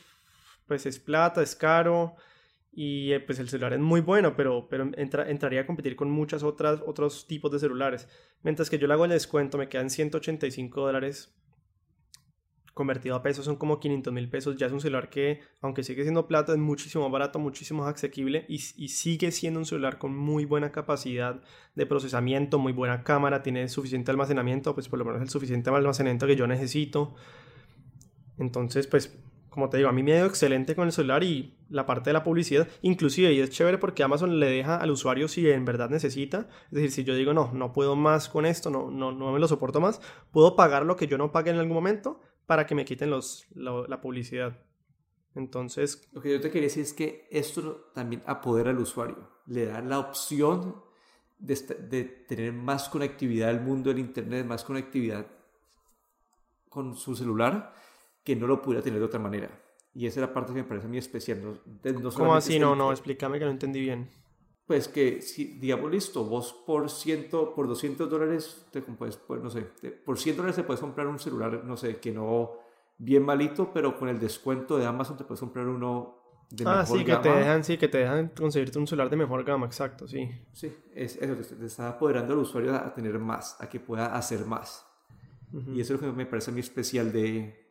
pues 0.65 0.85
es 0.85 0.97
plata, 0.97 1.41
es 1.41 1.57
caro. 1.57 2.15
Y 2.71 3.11
eh, 3.13 3.19
pues 3.19 3.39
el 3.39 3.49
celular 3.49 3.73
es 3.73 3.79
muy 3.79 4.01
bueno, 4.01 4.35
pero, 4.35 4.67
pero 4.69 4.89
entraría 4.95 5.61
a 5.61 5.65
competir 5.65 5.95
con 5.95 6.09
muchas 6.09 6.43
otras 6.43 6.81
otros 6.85 7.27
tipos 7.27 7.51
de 7.51 7.59
celulares. 7.59 8.07
Mientras 8.43 8.69
que 8.69 8.77
yo 8.77 8.87
le 8.87 8.93
hago 8.93 9.05
el 9.05 9.11
descuento, 9.11 9.57
me 9.57 9.69
quedan 9.69 9.89
185 9.89 10.81
dólares 10.81 11.35
convertido 12.79 13.17
a 13.17 13.21
pesos 13.21 13.43
son 13.43 13.57
como 13.57 13.77
500 13.77 14.13
mil 14.13 14.29
pesos. 14.29 14.55
Ya 14.55 14.67
es 14.67 14.71
un 14.71 14.79
celular 14.79 15.09
que, 15.09 15.41
aunque 15.59 15.83
sigue 15.83 16.03
siendo 16.03 16.27
plata, 16.27 16.53
es 16.53 16.59
muchísimo 16.59 17.09
barato, 17.09 17.37
muchísimo 17.37 17.83
más 17.83 17.95
asequible 17.95 18.45
y, 18.47 18.59
sigue 18.59 19.33
siendo 19.33 19.59
un 19.59 19.65
celular 19.65 19.97
con 19.97 20.15
muy 20.15 20.45
buena 20.45 20.71
capacidad 20.71 21.41
de 21.75 21.85
procesamiento, 21.85 22.57
muy 22.57 22.71
buena 22.71 23.03
cámara, 23.03 23.43
tiene 23.43 23.67
suficiente 23.67 24.11
almacenamiento, 24.11 24.73
pues 24.75 24.87
por 24.87 24.97
lo 24.97 25.03
menos 25.03 25.21
el 25.21 25.29
suficiente 25.29 25.69
almacenamiento 25.69 26.25
que 26.25 26.37
yo 26.37 26.47
necesito. 26.47 27.15
Entonces, 28.37 28.87
pues, 28.87 29.13
como 29.49 29.69
te 29.69 29.77
digo, 29.77 29.89
a 29.89 29.91
mí 29.91 30.03
me 30.03 30.13
ha 30.13 30.17
ido 30.17 30.27
excelente 30.27 30.75
con 30.75 30.85
el 30.85 30.91
celular 30.91 31.23
y 31.23 31.57
la 31.69 31.85
parte 31.85 32.09
de 32.09 32.13
la 32.13 32.23
publicidad, 32.23 32.67
inclusive, 32.81 33.33
y 33.33 33.39
es 33.39 33.49
chévere 33.49 33.77
porque 33.77 34.03
Amazon 34.03 34.39
le 34.39 34.47
deja 34.47 34.77
al 34.77 34.91
usuario 34.91 35.27
si 35.27 35.49
en 35.49 35.65
verdad 35.65 35.89
necesita, 35.89 36.47
es 36.65 36.71
decir, 36.71 36.91
si 36.91 37.03
yo 37.03 37.15
digo, 37.15 37.33
no, 37.33 37.51
no 37.53 37.73
puedo 37.73 37.95
más 37.95 38.29
con 38.29 38.45
esto, 38.45 38.69
no, 38.69 38.91
no, 38.91 39.11
no 39.11 39.31
me 39.31 39.39
lo 39.39 39.47
soporto 39.47 39.81
más, 39.81 40.01
puedo 40.31 40.55
pagar 40.55 40.85
lo 40.85 40.95
que 40.95 41.07
yo 41.07 41.17
no 41.17 41.31
pague 41.31 41.51
en 41.51 41.57
algún 41.57 41.75
momento 41.75 42.19
para 42.45 42.65
que 42.65 42.75
me 42.75 42.85
quiten 42.85 43.09
los, 43.09 43.47
la, 43.53 44.01
publicidad. 44.01 44.57
Entonces... 45.35 46.07
Lo 46.11 46.21
que 46.21 46.31
yo 46.31 46.41
te 46.41 46.49
quería 46.49 46.67
decir 46.67 46.83
es 46.83 46.93
que 46.93 47.27
esto 47.31 47.91
también 47.93 48.23
apodera 48.25 48.71
al 48.71 48.79
usuario, 48.79 49.29
le 49.47 49.65
da 49.65 49.81
la 49.81 49.99
opción 49.99 50.83
de, 51.37 51.55
de 51.89 52.03
tener 52.03 52.53
más 52.53 52.89
conectividad 52.89 53.49
al 53.49 53.61
mundo 53.61 53.89
del 53.89 53.99
Internet, 53.99 54.45
más 54.45 54.63
conectividad 54.63 55.27
con 56.69 56.95
su 56.95 57.15
celular, 57.15 57.73
que 58.23 58.35
no 58.35 58.47
lo 58.47 58.61
pudiera 58.61 58.83
tener 58.83 58.99
de 58.99 59.05
otra 59.05 59.19
manera. 59.19 59.49
Y 59.93 60.05
esa 60.05 60.19
es 60.19 60.27
la 60.27 60.33
parte 60.33 60.53
que 60.53 60.61
me 60.61 60.67
parece 60.67 60.87
muy 60.87 60.97
especial. 60.97 61.41
No, 61.43 62.11
¿Cómo 62.11 62.35
así? 62.35 62.59
No, 62.59 62.75
no, 62.75 62.91
explícame 62.91 63.39
que 63.39 63.45
no 63.45 63.51
entendí 63.51 63.79
bien 63.81 64.09
pues 64.69 64.87
que 64.87 65.19
si, 65.23 65.57
digamos, 65.57 65.89
listo, 65.89 66.23
vos 66.23 66.53
por, 66.53 66.91
ciento, 66.91 67.55
por 67.55 67.67
200 67.67 68.07
dólares, 68.07 68.67
te, 68.69 68.83
pues, 68.83 69.17
pues, 69.17 69.41
no 69.41 69.49
sé, 69.49 69.61
por 70.05 70.19
100 70.19 70.37
dólares 70.37 70.57
te 70.57 70.63
puedes 70.63 70.79
comprar 70.79 71.07
un 71.07 71.17
celular, 71.17 71.63
no 71.65 71.75
sé, 71.75 71.97
que 71.97 72.11
no 72.11 72.51
bien 72.99 73.23
malito, 73.23 73.71
pero 73.73 73.97
con 73.97 74.09
el 74.09 74.19
descuento 74.19 74.77
de 74.77 74.85
Amazon 74.85 75.17
te 75.17 75.23
puedes 75.23 75.39
comprar 75.39 75.65
uno 75.65 76.19
de 76.51 76.65
ah, 76.67 76.85
sí, 76.85 77.03
que 77.03 77.15
te 77.15 77.29
dejan, 77.29 77.63
sí, 77.63 77.77
que 77.79 77.87
te 77.87 77.97
dejan 77.97 78.27
conseguirte 78.27 78.77
un 78.77 78.85
celular 78.85 79.09
de 79.09 79.15
mejor 79.15 79.43
gama, 79.43 79.65
exacto, 79.65 80.07
sí. 80.07 80.29
Sí, 80.53 80.71
es 80.93 81.15
eso, 81.15 81.35
te 81.35 81.65
está 81.65 81.89
apoderando 81.89 82.33
al 82.33 82.39
usuario 82.41 82.75
a, 82.75 82.93
tener 82.93 83.17
más, 83.17 83.59
a 83.59 83.67
que 83.67 83.79
pueda 83.79 84.15
hacer 84.15 84.45
más. 84.45 84.85
Y 85.73 85.81
eso 85.81 85.95
es 85.95 86.01
lo 86.03 86.11
que 86.11 86.15
me 86.15 86.27
parece 86.27 86.51
a 86.51 86.53
mí 86.53 86.59
especial 86.59 87.11
de, 87.11 87.68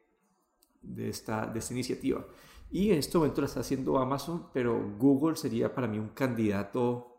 de, 0.83 1.09
esta, 1.09 1.47
de 1.47 1.59
esta 1.59 1.75
iniciativa. 1.75 2.27
Y 2.71 2.91
en 2.91 2.99
este 2.99 3.17
momento 3.17 3.41
la 3.41 3.47
está 3.47 3.61
haciendo 3.61 3.99
Amazon, 3.99 4.49
pero 4.53 4.97
Google 4.99 5.37
sería 5.37 5.75
para 5.75 5.87
mí 5.87 5.99
un 5.99 6.11
candidato 6.11 7.19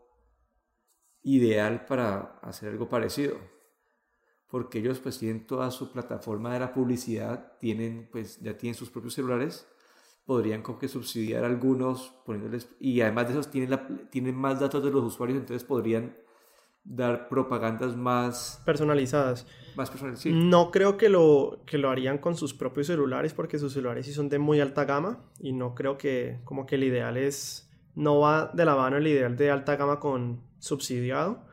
ideal 1.22 1.84
para 1.86 2.38
hacer 2.42 2.70
algo 2.70 2.88
parecido. 2.88 3.36
Porque 4.48 4.78
ellos 4.78 4.98
pues 5.00 5.18
tienen 5.18 5.46
toda 5.46 5.70
su 5.70 5.92
plataforma 5.92 6.52
de 6.52 6.60
la 6.60 6.72
publicidad, 6.72 7.56
tienen 7.58 8.08
pues 8.10 8.40
ya 8.40 8.56
tienen 8.56 8.74
sus 8.74 8.90
propios 8.90 9.14
celulares, 9.14 9.66
podrían 10.24 10.62
como 10.62 10.78
que 10.78 10.88
subsidiar 10.88 11.44
algunos 11.44 12.14
poniéndoles 12.24 12.68
y 12.78 13.00
además 13.00 13.28
de 13.28 13.38
eso 13.38 13.50
tienen, 13.50 13.70
la, 13.70 13.86
tienen 14.10 14.34
más 14.34 14.60
datos 14.60 14.82
de 14.82 14.90
los 14.90 15.04
usuarios, 15.04 15.38
entonces 15.38 15.66
podrían 15.66 16.16
dar 16.90 17.28
propagandas 17.28 17.96
más 17.96 18.60
personalizadas. 18.66 19.46
Más 19.76 19.90
personalizadas. 19.90 20.36
No 20.36 20.72
creo 20.72 20.96
que 20.96 21.08
lo, 21.08 21.62
que 21.64 21.78
lo 21.78 21.88
harían 21.88 22.18
con 22.18 22.34
sus 22.34 22.52
propios 22.52 22.88
celulares 22.88 23.32
porque 23.32 23.58
sus 23.58 23.72
celulares 23.72 24.06
sí 24.06 24.12
son 24.12 24.28
de 24.28 24.40
muy 24.40 24.60
alta 24.60 24.84
gama 24.84 25.24
y 25.38 25.52
no 25.52 25.74
creo 25.74 25.96
que 25.96 26.40
como 26.44 26.66
que 26.66 26.74
el 26.74 26.84
ideal 26.84 27.16
es, 27.16 27.70
no 27.94 28.18
va 28.18 28.50
de 28.52 28.64
la 28.64 28.74
mano 28.74 28.96
el 28.96 29.06
ideal 29.06 29.36
de 29.36 29.50
alta 29.50 29.76
gama 29.76 30.00
con 30.00 30.42
subsidiado, 30.58 31.46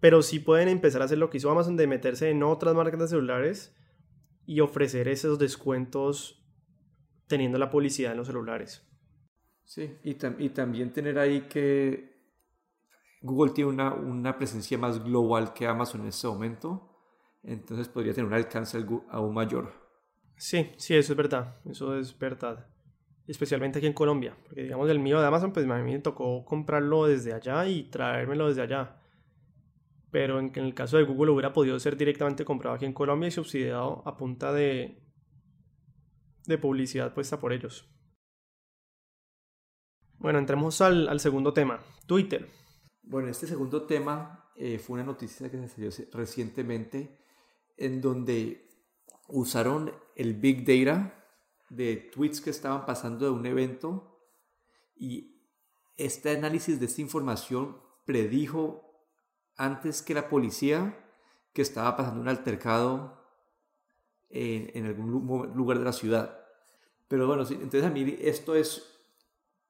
pero 0.00 0.22
sí 0.22 0.38
pueden 0.38 0.68
empezar 0.68 1.02
a 1.02 1.04
hacer 1.04 1.18
lo 1.18 1.28
que 1.28 1.36
hizo 1.36 1.50
Amazon 1.50 1.76
de 1.76 1.86
meterse 1.86 2.30
en 2.30 2.42
otras 2.42 2.74
marcas 2.74 3.00
de 3.00 3.08
celulares 3.08 3.76
y 4.46 4.60
ofrecer 4.60 5.06
esos 5.06 5.38
descuentos 5.38 6.42
teniendo 7.26 7.58
la 7.58 7.68
publicidad 7.68 8.12
en 8.12 8.18
los 8.18 8.26
celulares. 8.26 8.88
Sí, 9.64 9.98
y, 10.02 10.16
y 10.38 10.48
también 10.48 10.94
tener 10.94 11.18
ahí 11.18 11.42
que 11.42 12.17
Google 13.20 13.52
tiene 13.52 13.70
una, 13.70 13.92
una, 13.94 14.36
presencia 14.36 14.78
más 14.78 15.02
global 15.02 15.52
que 15.52 15.66
Amazon 15.66 16.02
en 16.02 16.08
este 16.08 16.26
momento, 16.28 16.96
entonces 17.42 17.88
podría 17.88 18.14
tener 18.14 18.26
un 18.26 18.34
alcance 18.34 18.84
aún 19.10 19.34
mayor. 19.34 19.72
Sí, 20.36 20.70
sí, 20.76 20.94
eso 20.94 21.12
es 21.12 21.16
verdad, 21.16 21.56
eso 21.68 21.98
es 21.98 22.16
verdad. 22.16 22.68
Especialmente 23.26 23.78
aquí 23.78 23.86
en 23.86 23.92
Colombia, 23.92 24.36
porque 24.44 24.62
digamos 24.62 24.88
el 24.88 25.00
mío 25.00 25.20
de 25.20 25.26
Amazon, 25.26 25.52
pues 25.52 25.68
a 25.68 25.74
mí 25.76 25.92
me 25.92 25.98
tocó 25.98 26.44
comprarlo 26.44 27.06
desde 27.06 27.34
allá 27.34 27.66
y 27.66 27.90
traérmelo 27.90 28.48
desde 28.48 28.62
allá. 28.62 29.02
Pero 30.10 30.38
en, 30.38 30.50
el 30.54 30.74
caso 30.74 30.96
de 30.96 31.04
Google 31.04 31.32
hubiera 31.32 31.52
podido 31.52 31.78
ser 31.78 31.96
directamente 31.96 32.44
comprado 32.44 32.76
aquí 32.76 32.86
en 32.86 32.94
Colombia 32.94 33.28
y 33.28 33.32
subsidiado 33.32 34.02
a 34.06 34.16
punta 34.16 34.52
de, 34.52 35.02
de 36.46 36.58
publicidad 36.58 37.12
puesta 37.12 37.38
por 37.38 37.52
ellos. 37.52 37.86
Bueno, 40.18 40.38
entremos 40.38 40.80
al, 40.80 41.08
al 41.08 41.20
segundo 41.20 41.52
tema, 41.52 41.80
Twitter. 42.06 42.48
Bueno, 43.10 43.30
este 43.30 43.46
segundo 43.46 43.84
tema 43.84 44.50
eh, 44.54 44.78
fue 44.78 44.96
una 44.96 45.02
noticia 45.02 45.50
que 45.50 45.56
se 45.56 45.68
salió 45.68 45.90
recientemente 46.12 47.18
en 47.78 48.02
donde 48.02 48.68
usaron 49.28 49.94
el 50.14 50.34
Big 50.34 50.62
Data 50.62 51.24
de 51.70 51.96
tweets 51.96 52.42
que 52.42 52.50
estaban 52.50 52.84
pasando 52.84 53.24
de 53.24 53.30
un 53.30 53.46
evento 53.46 54.20
y 54.94 55.40
este 55.96 56.36
análisis 56.36 56.78
de 56.78 56.84
esta 56.84 57.00
información 57.00 57.80
predijo 58.04 58.84
antes 59.56 60.02
que 60.02 60.12
la 60.12 60.28
policía 60.28 61.02
que 61.54 61.62
estaba 61.62 61.96
pasando 61.96 62.20
un 62.20 62.28
altercado 62.28 63.24
en, 64.28 64.70
en 64.74 64.84
algún 64.84 65.10
lugar 65.54 65.78
de 65.78 65.84
la 65.84 65.94
ciudad. 65.94 66.44
Pero 67.08 67.26
bueno, 67.26 67.44
entonces 67.48 67.84
a 67.84 67.90
mí 67.90 68.18
esto 68.20 68.54
es 68.54 69.00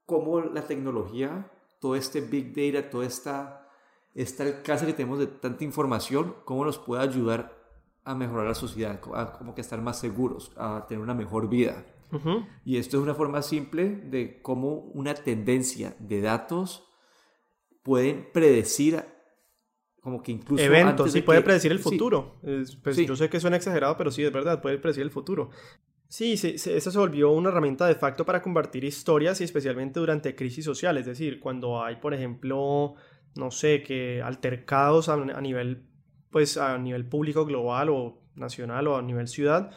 cómo 0.07 0.41
la 0.41 0.67
tecnología, 0.67 1.53
todo 1.81 1.97
este 1.97 2.21
big 2.21 2.55
data, 2.55 2.89
toda 2.91 3.07
esta, 3.07 3.69
esta 4.15 4.45
alcance 4.45 4.87
que 4.87 4.93
tenemos 4.93 5.19
de 5.19 5.27
tanta 5.27 5.65
información, 5.65 6.35
cómo 6.45 6.65
nos 6.65 6.79
puede 6.79 7.03
ayudar 7.03 7.57
a 8.05 8.15
mejorar 8.15 8.47
la 8.47 8.55
sociedad, 8.55 9.01
a 9.15 9.33
como 9.33 9.55
que 9.55 9.61
estar 9.61 9.81
más 9.83 9.99
seguros, 10.01 10.53
a 10.57 10.87
tener 10.89 11.03
una 11.03 11.15
mejor 11.15 11.49
vida. 11.49 11.85
Y 12.65 12.79
esto 12.79 12.97
es 12.97 13.03
una 13.03 13.15
forma 13.15 13.43
simple 13.43 13.85
de 13.87 14.41
cómo 14.41 14.77
una 14.95 15.13
tendencia 15.15 15.95
de 15.99 16.23
datos 16.23 16.89
pueden 17.83 18.31
predecir 18.33 19.05
como 20.01 20.23
que 20.23 20.33
incluso 20.33 20.65
eventos, 20.65 21.13
sí, 21.13 21.21
puede 21.21 21.43
predecir 21.43 21.71
el 21.71 21.81
futuro. 21.81 22.41
pues 22.83 22.97
Yo 22.97 23.15
sé 23.15 23.29
que 23.29 23.41
suena 23.41 23.57
exagerado, 23.59 23.97
pero 23.99 24.11
sí, 24.11 24.25
es 24.25 24.33
verdad, 24.33 24.63
puede 24.63 24.79
predecir 24.79 25.03
el 25.03 25.11
futuro. 25.11 25.51
Sí, 26.11 26.39
sí, 26.39 26.55
eso 26.57 26.91
se 26.91 26.99
volvió 26.99 27.31
una 27.33 27.51
herramienta 27.51 27.87
de 27.87 27.95
facto 27.95 28.25
para 28.25 28.41
combatir 28.41 28.83
historias 28.83 29.41
y 29.41 29.45
especialmente 29.45 30.01
durante 30.01 30.35
crisis 30.35 30.65
sociales, 30.65 31.03
es 31.03 31.19
decir, 31.19 31.39
cuando 31.39 31.83
hay, 31.83 31.97
por 31.97 32.15
ejemplo, 32.15 32.95
no 33.37 33.51
sé, 33.51 33.83
que 33.83 34.23
altercados 34.23 35.11
a, 35.11 35.15
a 35.15 35.41
nivel, 35.43 35.83
pues 36.31 36.57
a 36.57 36.79
nivel 36.79 37.07
público 37.07 37.45
global 37.45 37.91
o 37.91 38.23
nacional 38.37 38.87
o 38.89 38.97
a 38.97 39.03
nivel 39.03 39.29
ciudad, 39.29 39.71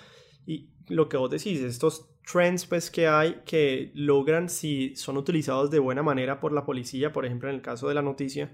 y 0.45 0.69
lo 0.87 1.09
que 1.09 1.17
vos 1.17 1.29
decís, 1.29 1.59
estos 1.61 2.07
trends 2.31 2.65
pues 2.65 2.89
que 2.89 3.07
hay 3.07 3.41
que 3.45 3.91
logran 3.93 4.47
si 4.47 4.95
son 4.95 5.17
utilizados 5.17 5.69
de 5.69 5.79
buena 5.79 6.01
manera 6.01 6.39
por 6.39 6.53
la 6.53 6.65
policía, 6.65 7.11
por 7.11 7.25
ejemplo 7.25 7.49
en 7.49 7.55
el 7.55 7.61
caso 7.61 7.89
de 7.89 7.95
la 7.95 8.01
noticia, 8.01 8.53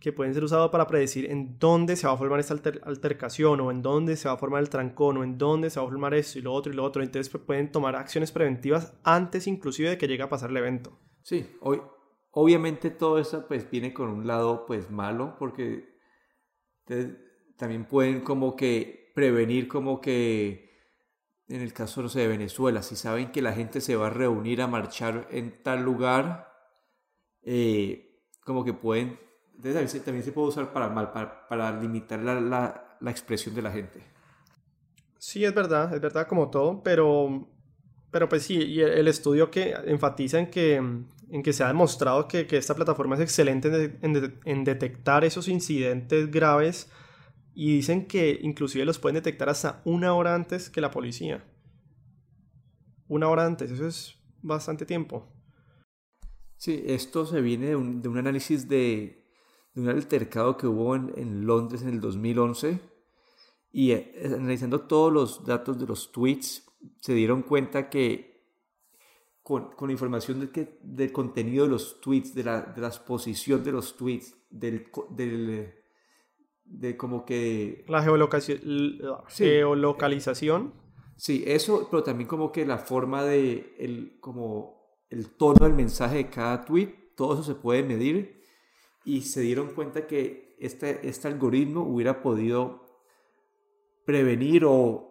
que 0.00 0.12
pueden 0.12 0.32
ser 0.32 0.44
usados 0.44 0.70
para 0.70 0.86
predecir 0.86 1.30
en 1.30 1.58
dónde 1.58 1.96
se 1.96 2.06
va 2.06 2.12
a 2.12 2.16
formar 2.16 2.38
esta 2.38 2.54
altercación 2.84 3.60
o 3.60 3.70
en 3.70 3.82
dónde 3.82 4.16
se 4.16 4.28
va 4.28 4.34
a 4.34 4.38
formar 4.38 4.62
el 4.62 4.68
trancón 4.68 5.16
o 5.16 5.24
en 5.24 5.38
dónde 5.38 5.70
se 5.70 5.80
va 5.80 5.86
a 5.86 5.88
formar 5.88 6.14
esto 6.14 6.38
y 6.38 6.42
lo 6.42 6.52
otro 6.52 6.72
y 6.72 6.76
lo 6.76 6.84
otro. 6.84 7.02
Entonces 7.02 7.28
pues, 7.30 7.42
pueden 7.44 7.72
tomar 7.72 7.96
acciones 7.96 8.30
preventivas 8.30 8.94
antes 9.02 9.46
inclusive 9.46 9.90
de 9.90 9.98
que 9.98 10.06
llegue 10.06 10.22
a 10.22 10.28
pasar 10.28 10.50
el 10.50 10.56
evento. 10.56 10.98
Sí, 11.22 11.46
hoy, 11.60 11.82
obviamente 12.30 12.90
todo 12.90 13.18
eso 13.18 13.46
pues 13.48 13.68
viene 13.70 13.92
con 13.92 14.08
un 14.08 14.26
lado 14.26 14.66
pues 14.66 14.90
malo 14.90 15.34
porque 15.38 15.98
también 17.56 17.84
pueden 17.84 18.20
como 18.20 18.54
que 18.54 19.12
prevenir 19.14 19.66
como 19.66 20.00
que 20.00 20.68
en 21.48 21.62
el 21.62 21.72
caso 21.72 22.02
no 22.02 22.08
sé, 22.08 22.20
de 22.20 22.28
Venezuela, 22.28 22.82
si 22.82 22.94
saben 22.94 23.32
que 23.32 23.42
la 23.42 23.52
gente 23.52 23.80
se 23.80 23.96
va 23.96 24.08
a 24.08 24.10
reunir 24.10 24.60
a 24.62 24.66
marchar 24.66 25.26
en 25.30 25.62
tal 25.62 25.82
lugar, 25.82 26.52
eh, 27.42 28.22
como 28.44 28.64
que 28.64 28.74
pueden 28.74 29.18
entonces 29.64 30.04
también 30.04 30.24
se 30.24 30.32
puede 30.32 30.48
usar 30.48 30.72
para 30.72 30.88
mal, 30.88 31.10
para, 31.10 31.80
limitar 31.80 32.20
la, 32.20 32.40
la, 32.40 33.10
expresión 33.10 33.54
de 33.54 33.62
la 33.62 33.72
gente. 33.72 34.02
Sí, 35.18 35.44
es 35.44 35.52
verdad, 35.52 35.92
es 35.92 36.00
verdad 36.00 36.28
como 36.28 36.48
todo, 36.48 36.80
pero, 36.82 37.48
pero 38.10 38.28
pues 38.28 38.44
sí, 38.44 38.54
y 38.54 38.80
el 38.80 39.08
estudio 39.08 39.50
que 39.50 39.74
enfatiza 39.86 40.38
en 40.38 40.48
que, 40.48 40.76
en 40.76 41.42
que 41.42 41.52
se 41.52 41.64
ha 41.64 41.68
demostrado 41.68 42.28
que, 42.28 42.46
que 42.46 42.56
esta 42.56 42.74
plataforma 42.74 43.16
es 43.16 43.22
excelente 43.22 43.98
en, 44.00 44.40
en, 44.44 44.64
detectar 44.64 45.24
esos 45.24 45.48
incidentes 45.48 46.30
graves 46.30 46.88
y 47.52 47.74
dicen 47.74 48.06
que 48.06 48.38
inclusive 48.40 48.84
los 48.84 49.00
pueden 49.00 49.14
detectar 49.14 49.48
hasta 49.48 49.82
una 49.84 50.14
hora 50.14 50.36
antes 50.36 50.70
que 50.70 50.80
la 50.80 50.92
policía. 50.92 51.44
Una 53.08 53.28
hora 53.28 53.44
antes, 53.44 53.72
eso 53.72 53.88
es 53.88 54.14
bastante 54.40 54.86
tiempo. 54.86 55.26
Sí, 56.56 56.84
esto 56.86 57.26
se 57.26 57.40
viene 57.40 57.68
de 57.68 57.76
un, 57.76 58.02
de 58.02 58.08
un 58.08 58.18
análisis 58.18 58.68
de, 58.68 59.17
de 59.78 59.90
un 59.90 59.96
altercado 59.96 60.56
que 60.56 60.66
hubo 60.66 60.96
en, 60.96 61.46
Londres 61.46 61.82
en 61.82 61.90
el 61.90 62.00
2011 62.00 62.80
y 63.70 63.92
eh, 63.92 64.12
analizando 64.24 64.80
todos 64.82 65.12
los 65.12 65.44
datos 65.44 65.78
de 65.78 65.86
los 65.86 66.10
tweets 66.10 66.66
se 67.00 67.14
dieron 67.14 67.42
cuenta 67.42 67.88
que 67.88 68.28
con, 69.42 69.70
con 69.72 69.90
información 69.90 70.40
del, 70.40 70.50
que, 70.50 70.78
del 70.82 71.12
contenido 71.12 71.64
de 71.64 71.70
los 71.70 72.00
tweets, 72.00 72.34
de 72.34 72.44
la, 72.44 72.60
de 72.60 72.80
la 72.80 72.88
exposición 72.88 73.62
de 73.64 73.72
los 73.72 73.96
tweets, 73.96 74.36
del, 74.50 74.88
del 75.10 75.74
de 76.64 76.96
como 76.96 77.24
que... 77.24 77.84
La 77.88 78.02
geolocalización. 79.28 80.74
Sí, 81.16 81.44
eso, 81.46 81.88
pero 81.90 82.02
también 82.02 82.28
como 82.28 82.52
que 82.52 82.66
la 82.66 82.78
forma 82.78 83.24
de, 83.24 83.74
el, 83.78 84.18
como 84.20 84.98
el 85.08 85.30
tono 85.30 85.64
del 85.64 85.72
mensaje 85.72 86.16
de 86.16 86.28
cada 86.28 86.64
tweet, 86.64 87.14
todo 87.16 87.34
eso 87.34 87.42
se 87.42 87.54
puede 87.54 87.82
medir 87.82 88.37
y 89.08 89.22
se 89.22 89.40
dieron 89.40 89.68
cuenta 89.68 90.06
que 90.06 90.54
este, 90.60 91.08
este 91.08 91.28
algoritmo 91.28 91.80
hubiera 91.80 92.20
podido 92.20 92.84
prevenir 94.04 94.66
o 94.66 95.08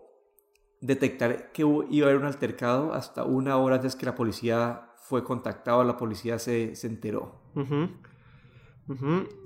detectar 0.82 1.52
que 1.52 1.64
iba 1.64 2.06
a 2.06 2.10
haber 2.12 2.22
un 2.22 2.28
altercado 2.28 2.94
hasta 2.94 3.24
una 3.24 3.58
hora 3.58 3.78
antes 3.78 3.96
que 3.96 4.06
la 4.06 4.14
policía 4.14 4.92
fue 5.02 5.24
contactada, 5.24 5.84
la 5.84 5.98
policía 5.98 6.38
se, 6.38 6.76
se 6.76 6.86
enteró. 6.86 7.42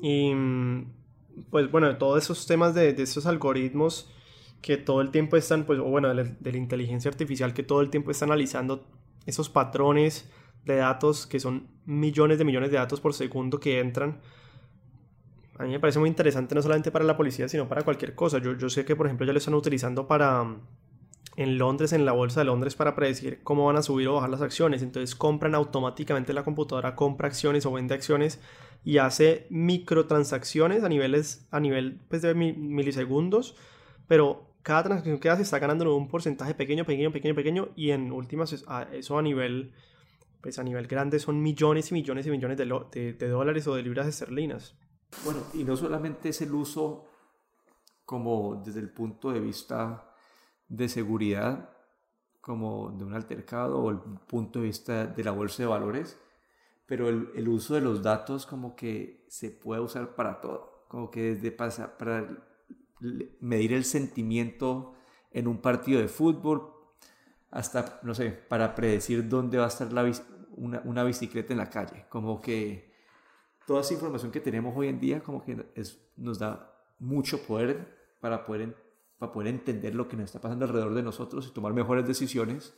Y 0.02 0.34
pues 1.50 1.72
bueno, 1.72 1.98
todos 1.98 2.22
esos 2.22 2.46
temas 2.46 2.76
de, 2.76 2.92
de, 2.92 3.04
esos 3.04 3.26
algoritmos 3.26 4.12
que 4.62 4.76
todo 4.76 5.00
el 5.00 5.12
tiempo 5.12 5.38
están, 5.38 5.66
pues, 5.66 5.80
o 5.80 5.86
bueno, 5.86 6.10
de 6.10 6.16
la, 6.16 6.24
de 6.24 6.52
la 6.52 6.58
inteligencia 6.58 7.10
artificial 7.10 7.54
que 7.54 7.64
todo 7.64 7.80
el 7.80 7.90
tiempo 7.90 8.12
está 8.12 8.26
analizando 8.26 8.86
esos 9.26 9.50
patrones 9.50 10.30
de 10.66 10.76
datos 10.76 11.26
que 11.26 11.40
son 11.40 11.70
millones 11.86 12.38
de 12.38 12.44
millones 12.44 12.70
de 12.70 12.78
datos 12.78 13.00
por 13.00 13.14
segundo 13.14 13.62
que 13.62 13.80
entran 13.80 14.20
a 15.58 15.64
mí 15.64 15.72
me 15.72 15.80
parece 15.80 16.00
muy 16.00 16.10
interesante 16.10 16.56
no 16.56 16.62
solamente 16.62 16.92
para 16.92 17.06
la 17.06 17.18
policía, 17.18 17.48
sino 17.48 17.68
para 17.68 17.84
cualquier 17.84 18.16
cosa. 18.16 18.40
Yo, 18.40 18.58
yo 18.58 18.70
sé 18.70 18.86
que, 18.86 18.96
por 18.96 19.06
ejemplo, 19.06 19.26
ya 19.26 19.34
lo 19.34 19.40
están 19.40 19.54
utilizando 19.54 20.08
para 20.08 20.46
en 21.38 21.58
Londres, 21.58 21.94
en 21.94 22.06
la 22.06 22.12
bolsa 22.12 22.42
de 22.42 22.46
Londres, 22.46 22.76
para 22.76 22.96
predecir 22.96 23.42
cómo 23.44 23.66
van 23.66 23.78
a 23.78 23.82
subir 23.82 24.08
o 24.08 24.16
bajar 24.16 24.30
las 24.30 24.42
acciones. 24.42 24.82
Entonces 24.82 25.16
compran 25.16 25.56
automáticamente 25.56 26.34
la 26.34 26.44
computadora, 26.44 26.96
compra 26.96 27.28
acciones 27.28 27.66
o 27.66 27.72
vende 27.72 27.94
acciones 27.94 28.40
y 28.84 28.98
hace 28.98 29.48
microtransacciones 29.50 30.84
a 30.84 30.90
niveles, 30.90 31.48
a 31.52 31.60
nivel 31.60 32.00
pues, 32.10 32.22
de 32.22 32.34
milisegundos, 32.34 33.56
pero 34.08 34.48
cada 34.64 34.84
transacción 34.84 35.20
que 35.20 35.30
hace 35.30 35.44
está 35.44 35.60
ganando 35.60 35.96
un 35.96 36.08
porcentaje 36.08 36.54
pequeño, 36.54 36.86
pequeño, 36.86 37.12
pequeño, 37.12 37.36
pequeño, 37.36 37.70
y 37.76 37.92
en 37.92 38.12
últimas 38.12 38.54
eso 38.92 39.18
a 39.18 39.22
nivel, 39.22 39.74
pues 40.42 40.60
a 40.60 40.64
nivel 40.64 40.88
grande 40.88 41.20
son 41.20 41.42
millones 41.42 41.92
y 41.92 41.94
millones 41.94 42.28
y 42.28 42.32
millones 42.32 42.58
de, 42.58 43.14
de 43.14 43.28
dólares 43.28 43.68
o 43.68 43.76
de 43.76 43.84
libras 43.84 44.08
esterlinas. 44.08 44.76
Bueno, 45.24 45.42
y 45.54 45.64
no 45.64 45.78
solamente 45.78 46.30
es 46.30 46.42
el 46.42 46.54
uso 46.54 47.06
como 48.06 48.62
desde 48.66 48.80
el 48.80 48.90
punto 48.90 49.32
de 49.32 49.40
vista 49.40 50.12
de 50.68 50.90
seguridad, 50.90 51.70
como 52.42 52.92
de 52.92 53.06
un 53.06 53.14
altercado 53.14 53.80
o 53.80 53.92
el 53.92 54.00
punto 54.00 54.60
de 54.60 54.66
vista 54.66 55.06
de 55.06 55.24
la 55.24 55.32
bolsa 55.32 55.64
de 55.64 55.70
valores, 55.70 56.18
pero 56.86 57.08
el, 57.08 57.48
uso 57.48 57.76
de 57.76 57.82
los 57.82 58.02
datos 58.02 58.46
como 58.46 58.76
que 58.76 59.26
se 59.30 59.52
puede 59.52 59.80
usar 59.80 60.16
para 60.16 60.42
todo, 60.42 60.86
como 60.88 61.12
que 61.12 61.36
desde 61.36 61.52
para, 61.52 61.98
para 61.98 62.28
medir 63.40 63.74
el 63.74 63.86
sentimiento 63.86 64.94
en 65.32 65.48
un 65.48 65.60
partido 65.62 66.02
de 66.02 66.08
fútbol, 66.08 66.74
hasta, 67.52 68.00
no 68.04 68.16
sé, 68.16 68.32
para 68.32 68.76
predecir 68.76 69.30
dónde 69.30 69.58
va 69.58 69.66
a 69.66 69.68
estar 69.68 69.90
una 70.58 71.04
bicicleta 71.04 71.54
en 71.54 71.60
la 71.60 71.70
calle, 71.70 72.06
como 72.10 72.42
que 72.42 72.91
toda 73.72 73.84
esa 73.84 73.94
información 73.94 74.34
que 74.34 74.42
tenemos 74.42 74.74
hoy 74.76 74.90
en 74.90 75.00
día 75.00 75.24
como 75.24 75.46
que 75.46 75.66
es, 75.76 75.98
nos 76.18 76.38
da 76.38 76.76
mucho 77.00 77.42
poder 77.44 78.18
para 78.20 78.46
poder, 78.46 78.76
para 79.18 79.32
poder 79.32 79.48
entender 79.48 79.96
lo 79.96 80.10
que 80.10 80.18
nos 80.18 80.26
está 80.26 80.42
pasando 80.42 80.66
alrededor 80.66 80.94
de 80.94 81.02
nosotros 81.02 81.48
y 81.48 81.54
tomar 81.54 81.72
mejores 81.72 82.06
decisiones. 82.06 82.78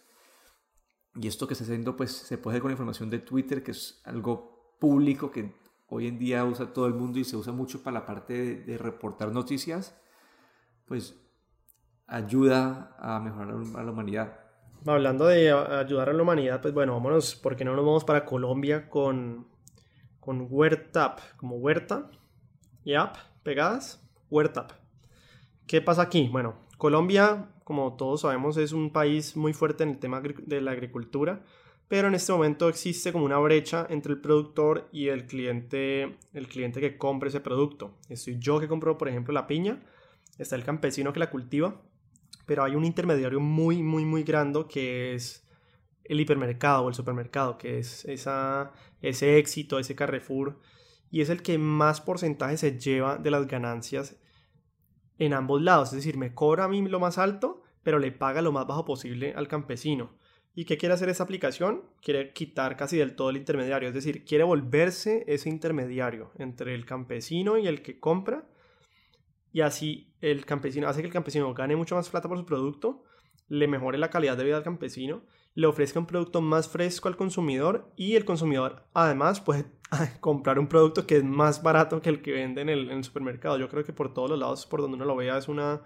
Y 1.15 1.27
esto 1.27 1.47
que 1.47 1.55
está 1.55 1.63
haciendo, 1.63 1.97
pues 1.97 2.11
se 2.11 2.37
puede 2.37 2.53
hacer 2.53 2.61
con 2.61 2.69
información 2.69 3.09
de 3.09 3.17
Twitter, 3.17 3.63
que 3.63 3.71
es 3.71 4.01
algo 4.03 4.75
público 4.79 5.31
que 5.31 5.55
hoy 5.87 6.05
en 6.05 6.19
día 6.19 6.45
usa 6.45 6.71
todo 6.71 6.85
el 6.85 6.93
mundo 6.93 7.17
y 7.17 7.23
se 7.23 7.37
usa 7.37 7.51
mucho 7.51 7.81
para 7.81 7.95
la 7.95 8.05
parte 8.05 8.33
de, 8.33 8.55
de 8.57 8.77
reportar 8.77 9.31
noticias, 9.31 9.99
pues 10.85 11.19
ayuda 12.05 12.95
a 12.99 13.19
mejorar 13.19 13.55
a 13.77 13.83
la 13.83 13.91
humanidad. 13.91 14.39
Hablando 14.85 15.25
de 15.25 15.51
ayudar 15.51 16.09
a 16.09 16.13
la 16.13 16.21
humanidad, 16.21 16.61
pues 16.61 16.71
bueno, 16.71 16.93
vámonos, 16.93 17.33
porque 17.33 17.65
no 17.65 17.75
nos 17.75 17.83
vamos 17.83 18.03
para 18.03 18.25
Colombia 18.25 18.91
con 18.91 19.52
con 20.23 20.47
Huertap, 20.49 21.19
como 21.35 21.57
huerta 21.57 22.09
y 22.85 22.93
app 22.93 23.17
pegadas, 23.43 24.01
Huertap. 24.29 24.71
¿Qué 25.67 25.81
pasa 25.81 26.03
aquí? 26.03 26.29
Bueno, 26.31 26.55
Colombia, 26.77 27.49
como 27.65 27.95
todos 27.97 28.21
sabemos, 28.21 28.55
es 28.57 28.71
un 28.71 28.91
país 28.91 29.35
muy 29.35 29.53
fuerte 29.53 29.83
en 29.83 29.89
el 29.89 29.99
tema 29.99 30.21
de 30.21 30.61
la 30.61 30.71
agricultura, 30.71 31.43
pero 31.89 32.07
en 32.07 32.15
este 32.15 32.31
momento 32.31 32.69
existe 32.69 33.11
como 33.11 33.25
una 33.25 33.37
brecha 33.37 33.85
entre 33.89 34.13
el 34.13 34.21
productor 34.21 34.87
y 34.93 35.09
el 35.09 35.25
cliente, 35.25 36.17
el 36.33 36.47
cliente 36.47 36.79
que 36.79 36.97
compra 36.97 37.29
ese 37.29 37.41
producto. 37.41 37.97
Estoy 38.07 38.37
yo 38.39 38.59
que 38.59 38.67
compro, 38.69 38.97
por 38.97 39.09
ejemplo, 39.09 39.33
la 39.33 39.45
piña, 39.45 39.83
está 40.37 40.55
el 40.55 40.63
campesino 40.63 41.11
que 41.11 41.19
la 41.19 41.29
cultiva, 41.29 41.81
pero 42.45 42.63
hay 42.63 42.75
un 42.75 42.85
intermediario 42.85 43.41
muy, 43.41 43.83
muy, 43.83 44.05
muy 44.05 44.23
grande 44.23 44.65
que 44.69 45.15
es 45.15 45.42
el 46.03 46.19
hipermercado 46.19 46.83
o 46.83 46.89
el 46.89 46.95
supermercado, 46.95 47.57
que 47.57 47.79
es 47.79 48.05
esa, 48.05 48.71
ese 49.01 49.37
éxito, 49.37 49.79
ese 49.79 49.95
Carrefour, 49.95 50.59
y 51.09 51.21
es 51.21 51.29
el 51.29 51.41
que 51.41 51.57
más 51.57 52.01
porcentaje 52.01 52.57
se 52.57 52.77
lleva 52.79 53.17
de 53.17 53.31
las 53.31 53.47
ganancias 53.47 54.17
en 55.17 55.33
ambos 55.33 55.61
lados. 55.61 55.89
Es 55.89 55.97
decir, 55.97 56.17
me 56.17 56.33
cobra 56.33 56.65
a 56.65 56.67
mí 56.67 56.81
lo 56.87 56.99
más 56.99 57.17
alto, 57.17 57.61
pero 57.83 57.99
le 57.99 58.11
paga 58.11 58.41
lo 58.41 58.51
más 58.51 58.65
bajo 58.65 58.85
posible 58.85 59.33
al 59.35 59.47
campesino. 59.47 60.17
¿Y 60.55 60.65
qué 60.65 60.77
quiere 60.77 60.93
hacer 60.93 61.09
esa 61.09 61.23
aplicación? 61.23 61.83
Quiere 62.01 62.31
quitar 62.31 62.77
casi 62.77 62.97
del 62.97 63.15
todo 63.15 63.31
el 63.31 63.37
intermediario, 63.37 63.89
es 63.89 63.95
decir, 63.95 64.23
quiere 64.23 64.43
volverse 64.43 65.23
ese 65.27 65.49
intermediario 65.49 66.31
entre 66.37 66.75
el 66.75 66.85
campesino 66.85 67.57
y 67.57 67.67
el 67.67 67.81
que 67.81 67.99
compra. 67.99 68.47
Y 69.51 69.61
así 69.61 70.13
el 70.21 70.45
campesino 70.45 70.87
hace 70.87 71.01
que 71.01 71.07
el 71.07 71.13
campesino 71.13 71.53
gane 71.53 71.75
mucho 71.75 71.95
más 71.95 72.09
plata 72.09 72.27
por 72.27 72.37
su 72.37 72.45
producto, 72.45 73.03
le 73.47 73.67
mejore 73.67 73.97
la 73.97 74.09
calidad 74.09 74.37
de 74.37 74.45
vida 74.45 74.57
al 74.57 74.63
campesino, 74.63 75.23
le 75.55 75.67
ofrezca 75.67 75.99
un 75.99 76.05
producto 76.05 76.41
más 76.41 76.67
fresco 76.67 77.07
al 77.07 77.15
consumidor 77.15 77.91
y 77.95 78.15
el 78.15 78.25
consumidor 78.25 78.83
además 78.93 79.39
puede 79.39 79.65
comprar 80.19 80.59
un 80.59 80.67
producto 80.67 81.05
que 81.05 81.17
es 81.17 81.23
más 81.23 81.61
barato 81.61 82.01
que 82.01 82.09
el 82.09 82.21
que 82.21 82.31
vende 82.31 82.61
en 82.61 82.69
el, 82.69 83.03
supermercado. 83.03 83.57
Yo 83.57 83.69
creo 83.69 83.83
que 83.83 83.93
por 83.93 84.13
todos 84.13 84.29
los 84.29 84.39
lados, 84.39 84.65
por 84.65 84.81
donde 84.81 84.95
uno 84.95 85.05
lo 85.05 85.15
vea, 85.15 85.37
es 85.37 85.47
una, 85.47 85.81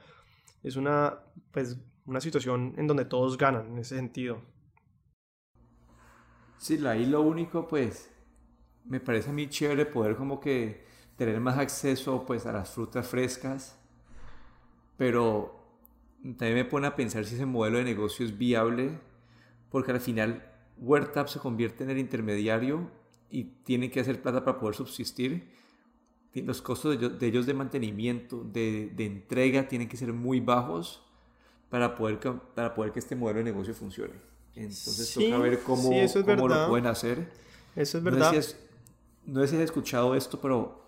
es 0.64 0.76
una, 0.76 1.20
pues, 1.52 1.78
una 2.06 2.22
situación 2.22 2.74
en 2.78 2.88
donde 2.88 3.06
todos 3.06 3.38
ganan 3.38 3.68
en 3.68 3.80
ese 3.80 3.96
sentido. 3.96 4.42
Sí, 6.58 6.84
ahí 6.88 7.06
lo 7.06 7.22
único, 7.22 7.68
pues, 7.68 8.10
me 8.86 9.00
parece 9.00 9.30
a 9.30 9.34
mí 9.34 9.48
chévere 9.48 9.86
poder 9.86 10.16
como 10.16 10.40
que 10.40 10.86
tener 11.18 11.40
más 11.42 11.58
acceso, 11.58 12.26
pues, 12.26 12.46
a 12.46 12.54
las 12.54 12.72
frutas 12.72 13.08
frescas, 13.08 13.78
pero 14.96 15.58
también 16.38 16.56
me 16.56 16.66
pone 16.66 16.88
a 16.88 16.96
pensar 16.96 17.26
si 17.26 17.36
ese 17.36 17.46
modelo 17.46 17.78
de 17.78 17.84
negocio 17.84 18.26
es 18.26 18.38
viable, 18.38 19.00
porque 19.70 19.92
al 19.92 20.00
final 20.00 20.44
WordTap 20.80 21.28
se 21.28 21.40
convierte 21.40 21.84
en 21.84 21.90
el 21.90 21.98
intermediario 21.98 22.90
y 23.30 23.44
tienen 23.44 23.92
que 23.92 24.00
hacer 24.00 24.22
plata 24.22 24.44
para 24.44 24.60
poder 24.60 24.76
subsistir. 24.76 25.50
Los 26.34 26.62
costos 26.62 27.00
de 27.20 27.28
ellos 27.28 27.48
de, 27.48 27.54
mantenimiento, 27.56 28.44
de, 28.44 28.92
de, 28.96 29.06
entrega, 29.06 29.68
tienen 29.68 29.90
que 29.90 29.98
ser 29.98 30.14
muy 30.14 30.40
bajos 30.40 31.02
para 31.70 31.96
poder, 31.96 32.20
para 32.54 32.76
poder 32.76 32.92
que 32.92 33.00
este 33.00 33.16
modelo 33.16 33.40
de 33.40 33.46
negocio 33.46 33.74
funcione. 33.74 34.14
Entonces 34.56 35.14
toca 35.14 35.38
ver 35.40 35.60
cómo, 35.62 35.90
cómo 36.26 36.48
lo 36.48 36.68
pueden 36.68 36.88
hacer. 36.88 37.32
Eso 37.76 37.98
es 37.98 38.04
verdad. 38.04 38.34
No 39.26 39.42
sé, 39.42 39.48
si 39.48 39.56
has, 39.56 39.62
escuchado 39.62 40.16
esto, 40.16 40.40
pero 40.40 40.84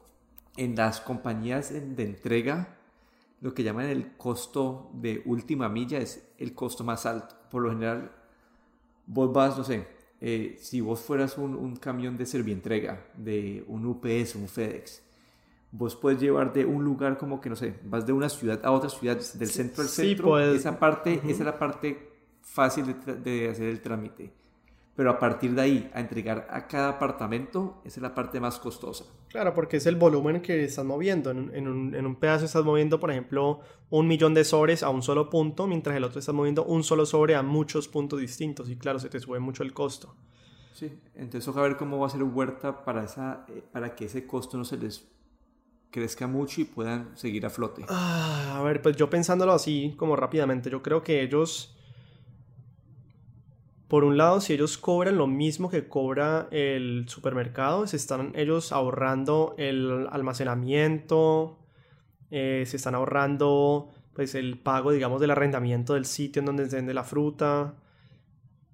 en 0.56 0.76
las 0.76 1.02
compañías 1.02 1.72
de 1.72 2.04
entrega, 2.04 2.78
lo 3.42 3.54
que 3.54 3.64
llaman 3.64 3.86
el 3.86 4.16
costo 4.18 4.90
de 4.94 5.22
última 5.26 5.70
milla 5.70 6.00
es 6.00 6.30
el 6.38 6.54
costo 6.54 6.84
más 6.84 7.06
alto. 7.06 7.36
Por 7.50 7.64
lo 7.64 7.70
general, 7.70 8.12
vos 9.10 9.34
vas, 9.34 9.58
no 9.58 9.64
sé, 9.64 9.88
eh, 10.22 10.56
si 10.62 10.82
vos 10.82 11.02
fueras 11.02 11.38
un, 11.38 11.56
un 11.56 11.76
camión 11.76 12.16
de 12.16 12.26
servientrega, 12.26 13.06
de 13.18 13.64
un 13.68 13.86
UPS, 13.86 14.36
un 14.36 14.48
FedEx, 14.48 15.02
vos 15.72 15.96
puedes 15.96 16.20
llevar 16.20 16.54
de 16.54 16.66
un 16.66 16.84
lugar 16.84 17.18
como 17.18 17.42
que, 17.42 17.50
no 17.50 17.56
sé, 17.56 17.74
vas 17.84 18.06
de 18.06 18.14
una 18.14 18.30
ciudad 18.30 18.60
a 18.64 18.72
otra 18.72 18.90
ciudad, 18.90 19.18
del 19.18 19.50
centro 19.50 19.84
al 19.84 19.90
centro. 19.90 20.40
Esa 20.40 20.80
parte, 20.80 21.16
esa 21.16 21.30
es 21.30 21.40
la 21.40 21.58
parte 21.58 22.10
fácil 22.42 22.96
de, 23.24 23.50
hacer 23.50 23.68
el 23.68 23.82
trámite. 23.82 24.32
Pero 25.00 25.12
a 25.12 25.18
partir 25.18 25.56
de 25.56 25.62
ahí, 25.62 25.92
a 25.94 26.02
entregar 26.02 26.46
a 26.52 26.68
cada 26.68 26.90
apartamento, 26.90 27.82
esa 27.86 28.00
es 28.00 28.02
la 28.02 28.14
parte 28.14 28.42
más 28.42 28.60
costosa. 28.60 29.06
Claro, 29.30 29.54
porque 29.54 29.78
es 29.78 29.86
el 29.86 29.96
volumen 29.96 30.42
que 30.42 30.62
estás 30.66 30.84
moviendo. 30.84 31.32
En, 31.32 31.56
en, 31.56 31.70
un, 31.70 31.96
en 31.96 32.06
un, 32.06 32.18
pedazo 32.18 32.44
estás 32.44 32.66
moviendo, 32.66 33.00
por 33.00 33.10
ejemplo, 33.10 33.62
un 33.90 34.10
millón 34.10 34.34
de 34.34 34.44
sobres 34.44 34.84
a 34.84 34.90
un 34.90 35.02
solo 35.02 35.30
punto, 35.30 35.68
mientras 35.68 35.96
el 35.96 36.04
otro 36.04 36.20
estás 36.20 36.36
moviendo 36.36 36.66
un 36.66 36.84
solo 36.84 37.06
sobre 37.06 37.36
a 37.36 37.44
muchos 37.44 37.88
puntos 37.88 38.20
distintos. 38.20 38.70
Y 38.70 38.76
claro, 38.76 39.00
se 39.00 39.08
te 39.08 39.22
sube 39.22 39.40
mucho 39.40 39.64
el 39.64 39.72
costo. 39.72 40.18
Sí, 40.74 40.92
entonces 41.16 41.46
toca 41.46 41.62
ver 41.62 41.78
cómo 41.78 41.98
va 41.98 42.08
a 42.08 42.10
ser 42.10 42.22
Huerta 42.22 42.84
para, 42.84 43.06
esa, 43.06 43.46
eh, 43.48 43.64
para 43.72 43.96
que 43.96 44.04
ese 44.04 44.28
costo 44.28 44.58
no 44.58 44.66
se 44.66 44.76
les 44.76 45.08
crezca 45.92 46.28
mucho 46.28 46.60
y 46.60 46.66
puedan 46.66 47.16
seguir 47.16 47.46
a 47.46 47.50
flote. 47.50 47.86
Ah, 47.88 48.58
a 48.60 48.64
ver, 48.64 48.82
pues 48.82 48.98
yo 48.98 49.10
pensándolo 49.10 49.54
así, 49.54 49.94
como 49.96 50.18
rápidamente, 50.18 50.70
yo 50.70 50.84
creo 50.84 51.04
que 51.04 51.22
ellos 51.22 51.79
por 53.90 54.04
un 54.04 54.18
lado, 54.18 54.40
si 54.40 54.54
ellos 54.54 54.78
cobran 54.78 55.18
lo 55.18 55.26
mismo 55.26 55.68
que 55.68 55.88
cobra 55.88 56.48
el 56.52 57.06
supermercado, 57.08 57.88
se 57.88 57.98
están 57.98 58.34
ellos 58.36 58.72
ahorrando 58.72 59.56
el 59.58 60.08
almacenamiento, 60.12 61.58
eh, 62.30 62.66
se 62.68 62.78
están 62.78 62.94
ahorrando 62.94 63.90
pues 64.14 64.36
el 64.36 64.60
pago, 64.60 64.92
digamos, 64.92 65.20
del 65.20 65.32
arrendamiento 65.32 65.96
del 65.96 66.06
sitio 66.06 66.42
en 66.42 66.46
donde 66.46 66.70
se 66.70 66.76
vende 66.76 66.94
la 66.94 67.04
fruta. 67.04 67.78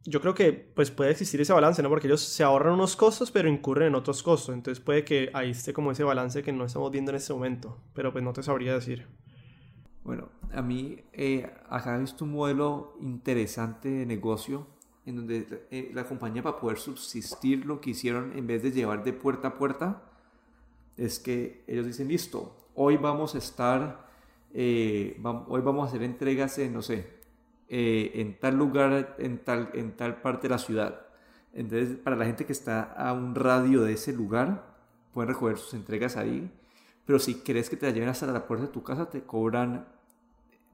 Yo 0.04 0.19
creo 0.19 0.34
que 0.34 0.51
pues 0.51 0.91
puede 0.91 1.12
existir 1.12 1.39
ese 1.39 1.54
balance, 1.54 1.82
¿no? 1.82 1.88
Porque 1.88 2.08
ellos 2.08 2.19
se 2.21 2.43
ahorran 2.43 2.73
unos 2.73 2.97
costos, 2.97 3.32
pero 3.32 3.47
incurren 3.47 3.88
en 3.88 3.95
otros 3.95 4.21
costos. 4.21 4.54
Entonces 4.54 4.84
puede 4.84 5.06
que 5.06 5.30
ahí 5.34 5.51
esté 5.51 5.71
como 5.71 5.91
ese 5.91 6.04
balance 6.04 6.43
que 6.43 6.51
no 6.51 6.65
estamos 6.65 6.91
viendo 6.91 7.12
en 7.12 7.17
este 7.17 7.32
momento. 7.32 7.78
Pero 7.93 8.12
pues 8.12 8.21
no 8.21 8.34
te 8.34 8.43
sabría 8.43 8.73
decir. 8.73 9.08
Bueno, 10.04 10.28
a 10.51 10.62
mí 10.62 10.97
eh, 11.13 11.49
acá 11.69 11.95
he 11.95 12.01
visto 12.01 12.25
un 12.25 12.34
modelo 12.34 12.97
interesante 12.99 13.89
de 13.89 14.06
negocio 14.06 14.74
en 15.06 15.15
donde 15.15 15.68
eh, 15.72 15.91
la 15.94 16.06
compañía 16.06 16.41
para 16.41 16.58
poder 16.58 16.78
subsistir 16.78 17.65
lo 17.65 17.80
que 17.80 17.91
hicieron 17.91 18.34
en 18.36 18.48
vez 18.48 18.63
de 18.63 18.72
llevar 18.72 19.04
de 19.04 19.13
puerta 19.13 19.50
a 19.50 19.54
puerta, 19.56 20.02
es 20.98 21.20
que 21.20 21.63
ellos 21.68 21.86
dicen, 21.86 22.08
listo, 22.08 22.56
hoy 22.74 22.98
vamos 22.98 23.36
a 23.36 23.38
estar, 23.38 24.08
eh, 24.54 25.20
hoy 25.48 25.62
vamos 25.62 25.86
a 25.86 25.89
hacer 25.89 26.04
entregas 26.04 26.58
en, 26.58 26.74
no 26.74 26.82
sé, 26.82 27.08
eh, 27.68 28.12
en 28.15 28.39
tal 28.39 28.56
lugar, 28.56 29.15
en 29.20 29.39
tal, 29.39 29.70
en 29.74 29.96
tal 29.96 30.22
parte 30.22 30.44
de 30.44 30.50
la 30.50 30.58
ciudad. 30.58 31.06
Entonces, 31.54 31.98
para 31.98 32.15
la 32.15 32.26
gente 32.26 32.46
que 32.46 32.54
está 32.54 32.84
a 32.84 33.13
un 33.13 33.36
radio 33.36 33.82
de 33.82 33.94
ese 33.94 34.13
lugar, 34.13 34.76
pueden 35.13 35.30
recoger 35.30 35.58
sus 35.58 35.74
entregas 35.74 36.18
ahí. 36.18 36.52
Pero 37.06 37.20
si 37.20 37.36
quieres 37.36 37.70
que 37.70 37.78
te 37.78 37.86
la 37.86 37.91
lleven 37.91 38.10
hasta 38.10 38.26
la 38.28 38.46
puerta 38.48 38.65
de 38.65 38.72
tu 38.72 38.84
casa, 38.84 39.10
te 39.10 39.24
cobran, 39.24 39.88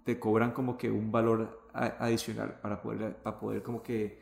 te 0.04 0.20
cobran 0.20 0.52
como 0.52 0.78
que 0.78 0.90
un 0.90 1.12
valor 1.12 1.62
adicional 1.74 2.60
para 2.62 2.82
poder, 2.82 3.16
para 3.18 3.40
poder 3.40 3.64
como 3.64 3.84
que 3.84 4.21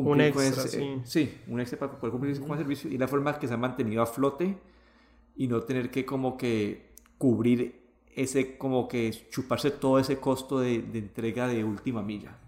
un 0.00 0.20
extra, 0.20 0.66
sí. 0.66 1.00
sí. 1.04 1.38
un 1.48 1.60
extra 1.60 1.78
para 1.78 1.98
poder 1.98 2.12
cumplir 2.12 2.40
con 2.40 2.52
el 2.52 2.58
servicio 2.58 2.90
y 2.90 2.98
la 2.98 3.08
forma 3.08 3.38
que 3.38 3.48
se 3.48 3.54
ha 3.54 3.56
mantenido 3.56 4.02
a 4.02 4.06
flote 4.06 4.56
y 5.36 5.48
no 5.48 5.60
tener 5.62 5.90
que 5.90 6.04
como 6.04 6.36
que 6.36 6.90
cubrir 7.18 7.80
ese, 8.14 8.56
como 8.56 8.88
que 8.88 9.10
chuparse 9.30 9.70
todo 9.70 9.98
ese 9.98 10.18
costo 10.18 10.60
de, 10.60 10.82
de 10.82 10.98
entrega 10.98 11.46
de 11.48 11.64
última 11.64 12.02
milla. 12.02 12.38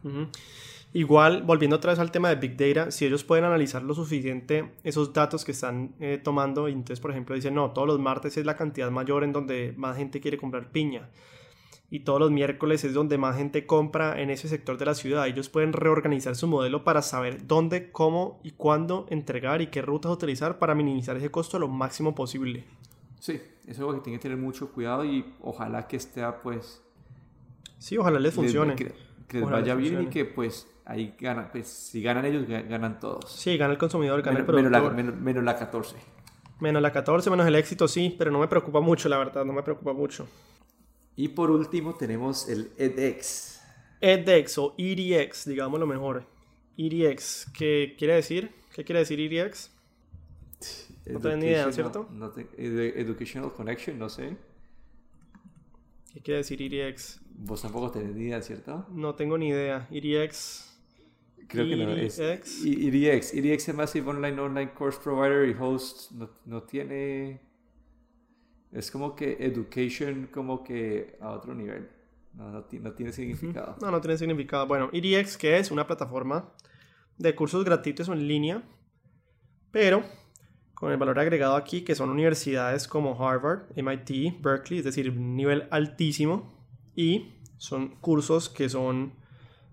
Igual, 0.95 1.43
volviendo 1.43 1.77
otra 1.77 1.93
vez 1.93 1.99
al 1.99 2.11
tema 2.11 2.31
de 2.31 2.37
Big 2.37 2.57
Data, 2.57 2.91
si 2.91 3.05
ellos 3.05 3.23
pueden 3.23 3.45
analizar 3.45 3.83
lo 3.83 3.95
suficiente 3.95 4.73
esos 4.85 5.13
datos 5.13 5.45
que 5.45 5.53
están 5.53 5.95
eh, 6.01 6.19
tomando, 6.23 6.69
y 6.69 6.73
entonces, 6.73 7.01
por 7.01 7.11
ejemplo, 7.11 7.35
dicen, 7.35 7.55
no, 7.55 7.73
todos 7.73 7.87
los 7.87 7.99
martes 7.99 8.37
es 8.39 8.47
la 8.47 8.57
cantidad 8.57 8.91
mayor 8.91 9.23
en 9.23 9.33
donde 9.33 9.75
más 9.77 9.99
gente 9.99 10.21
quiere 10.21 10.39
comprar 10.39 10.71
piña 10.73 11.11
y 11.91 12.01
todos 12.01 12.21
los 12.21 12.31
miércoles 12.31 12.85
es 12.85 12.93
donde 12.93 13.17
más 13.17 13.37
gente 13.37 13.65
compra 13.65 14.21
en 14.21 14.31
ese 14.31 14.49
sector 14.49 14.77
de 14.77 14.85
la 14.85 14.95
ciudad. 14.95 15.27
Ellos 15.27 15.49
pueden 15.49 15.73
reorganizar 15.73 16.37
su 16.37 16.47
modelo 16.47 16.85
para 16.85 17.01
saber 17.01 17.47
dónde, 17.47 17.91
cómo 17.91 18.41
y 18.43 18.51
cuándo 18.51 19.07
entregar 19.09 19.63
y 19.63 19.69
qué 19.69 19.81
rutas 19.81 20.13
utilizar 20.13 20.59
para 20.59 20.75
minimizar 20.75 21.17
ese 21.17 21.31
costo 21.31 21.59
lo 21.59 21.69
máximo 21.69 22.15
posible. 22.15 22.65
Sí, 23.21 23.41
eso 23.63 23.71
es 23.71 23.79
algo 23.79 23.95
que 23.95 24.01
tiene 24.01 24.19
que 24.19 24.23
tener 24.23 24.37
mucho 24.37 24.71
cuidado 24.71 25.05
y 25.05 25.25
ojalá 25.41 25.87
que 25.89 25.97
esté 25.97 26.23
pues... 26.43 26.83
Sí, 27.79 27.97
ojalá 27.97 28.19
les 28.19 28.35
funcione. 28.35 28.75
Que, 28.77 28.93
les 29.33 29.49
vaya 29.49 29.75
bien 29.75 30.03
y 30.03 30.07
que 30.07 30.25
pues 30.25 30.69
ahí 30.85 31.15
gana, 31.19 31.51
pues 31.51 31.69
si 31.69 32.03
ganan 32.03 32.25
ellos, 32.27 32.47
ganan 32.47 32.99
todos. 32.99 33.31
Sí, 33.31 33.57
gana 33.57 33.73
el 33.73 33.79
consumidor, 33.79 34.21
gana 34.23 34.41
el 34.41 34.45
productor. 34.45 34.95
Menos 34.95 35.15
la, 35.15 35.21
menos 35.21 35.45
la 35.45 35.57
14. 35.57 35.97
Menos 36.61 36.83
la 36.83 36.93
14, 36.93 37.31
menos 37.31 37.47
el 37.47 37.55
éxito, 37.55 37.89
sí, 37.89 38.15
pero 38.19 38.31
no 38.31 38.41
me 38.41 38.49
preocupa 38.49 38.81
mucho, 38.81 39.09
la 39.09 39.17
verdad, 39.17 39.45
no 39.45 39.53
me 39.53 39.63
preocupa 39.63 39.93
mucho. 39.93 40.27
Y 41.19 41.27
por 41.27 41.51
último 41.51 41.97
tenemos 41.97 42.49
el 42.49 42.71
edX. 42.79 43.61
edX 44.01 44.57
o 44.57 44.77
EDX, 44.79 45.47
digamos 45.49 45.81
lo 45.81 45.87
mejor. 45.89 46.25
EDX, 46.77 47.51
¿qué 47.59 47.97
quiere 47.99 48.15
decir? 48.15 48.53
¿Qué 48.73 48.85
quiere 48.85 49.01
decir 49.01 49.19
EDX? 49.19 49.73
No 51.07 51.19
tengo 51.19 51.37
ni 51.39 51.47
idea, 51.47 51.73
¿cierto? 51.73 52.09
educational 52.57 53.53
Connection, 53.53 53.99
no 53.99 54.09
sé. 54.09 54.37
¿Qué 56.15 56.21
quiere 56.21 56.39
decir 56.39 56.63
EDX? 56.63 57.21
Vos 57.35 57.63
tampoco 57.63 57.91
tenés 57.91 58.15
ni 58.15 58.27
idea, 58.27 58.41
¿cierto? 58.41 58.87
No 58.89 59.17
tengo 59.17 59.37
ni 59.37 59.49
idea. 59.49 59.89
EDX. 59.91 60.73
Creo 61.49 61.67
que 61.67 61.77
no 61.77 61.97
es. 61.97 62.17
EDX. 62.17 63.35
EDX 63.35 63.69
es 63.71 63.75
Massive 63.75 64.09
Online 64.09 64.41
Online 64.41 64.73
Course 64.73 65.01
Provider 65.03 65.49
y 65.49 65.57
Host. 65.59 66.13
No, 66.13 66.31
no 66.47 66.63
tiene. 66.63 67.48
Es 68.73 68.91
como 68.91 69.17
que 69.17 69.39
education 69.41 70.29
como 70.33 70.63
que 70.63 71.17
a 71.21 71.31
otro 71.31 71.55
nivel. 71.55 71.89
No, 72.35 72.51
no, 72.51 72.63
tiene 72.65 73.13
significado. 73.13 73.77
No, 73.81 73.91
no 73.91 74.01
tiene 74.01 74.17
significado. 74.17 74.67
Bueno, 74.67 74.91
EDX, 74.93 75.37
que 75.37 75.59
es 75.59 75.71
una 75.71 75.87
plataforma 75.87 76.53
de 77.17 77.35
cursos 77.35 77.65
gratuitos 77.65 78.09
en 78.09 78.29
línea, 78.29 78.63
pero 79.73 80.05
con 80.75 80.93
el 80.93 80.97
valor 80.97 81.19
agregado 81.19 81.57
aquí, 81.57 81.83
que 81.83 81.97
son 81.97 82.11
universidades 82.11 82.87
como 82.87 83.21
Harvard, 83.21 83.63
MIT, 83.75 84.41
Berkeley, 84.41 84.79
es 84.79 84.85
decir, 84.85 85.11
un 85.11 85.35
nivel 85.35 85.67
altísimo, 85.73 86.53
y 86.95 87.33
son 87.57 87.97
cursos 87.97 88.49
que 88.49 88.69
son, 88.69 89.15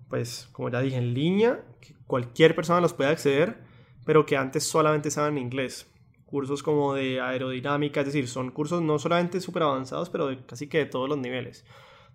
pues, 0.09 0.49
como 0.51 0.69
ya 0.69 0.81
dije, 0.81 0.97
en 0.97 1.13
línea, 1.13 1.63
que 1.79 1.93
cualquier 2.07 2.55
persona 2.55 2.81
los 2.81 2.93
puede 2.93 3.11
acceder, 3.11 3.57
pero 4.03 4.25
que 4.25 4.35
antes 4.35 4.63
solamente 4.63 5.09
estaban 5.09 5.37
en 5.37 5.43
inglés. 5.43 5.85
Cursos 6.25 6.63
como 6.63 6.93
de 6.93 7.21
aerodinámica, 7.21 8.01
es 8.01 8.07
decir, 8.07 8.27
son 8.27 8.51
cursos 8.51 8.81
no 8.81 8.97
solamente 8.99 9.39
súper 9.39 9.63
avanzados, 9.63 10.09
pero 10.09 10.27
de 10.27 10.43
casi 10.45 10.67
que 10.67 10.79
de 10.79 10.85
todos 10.85 11.07
los 11.07 11.17
niveles. 11.17 11.65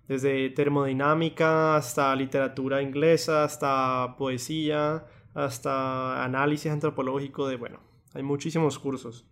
Desde 0.08 0.50
termodinámica 0.50 1.76
hasta 1.76 2.14
literatura 2.16 2.82
inglesa, 2.82 3.44
hasta 3.44 4.16
poesía, 4.18 5.06
hasta 5.34 6.24
análisis 6.24 6.72
antropológico 6.72 7.46
de, 7.46 7.56
bueno, 7.56 7.80
hay 8.14 8.22
muchísimos 8.22 8.78
cursos. 8.78 9.26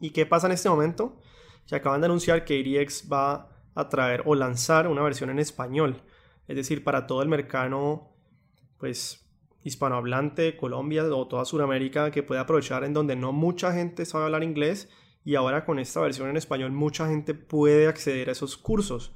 ¿Y 0.00 0.10
qué 0.10 0.26
pasa 0.26 0.46
en 0.46 0.52
este 0.52 0.68
momento? 0.68 1.18
Que 1.66 1.76
acaban 1.76 2.00
de 2.00 2.06
anunciar 2.06 2.44
que 2.44 2.56
IRIX 2.56 3.10
va 3.10 3.48
a 3.74 3.88
traer 3.88 4.22
o 4.26 4.34
lanzar 4.34 4.88
una 4.88 5.02
versión 5.02 5.30
en 5.30 5.38
español. 5.38 6.02
Es 6.48 6.56
decir, 6.56 6.84
para 6.84 7.06
todo 7.06 7.22
el 7.22 7.28
mercado, 7.28 8.10
pues, 8.78 9.21
hispanohablante, 9.64 10.56
Colombia 10.56 11.04
o 11.04 11.28
toda 11.28 11.44
Sudamérica 11.44 12.10
que 12.10 12.22
puede 12.22 12.40
aprovechar 12.40 12.84
en 12.84 12.94
donde 12.94 13.16
no 13.16 13.32
mucha 13.32 13.72
gente 13.72 14.04
sabe 14.04 14.24
hablar 14.24 14.42
inglés 14.42 14.88
y 15.24 15.36
ahora 15.36 15.64
con 15.64 15.78
esta 15.78 16.00
versión 16.00 16.28
en 16.28 16.36
español 16.36 16.72
mucha 16.72 17.08
gente 17.08 17.34
puede 17.34 17.86
acceder 17.86 18.28
a 18.28 18.32
esos 18.32 18.56
cursos. 18.56 19.14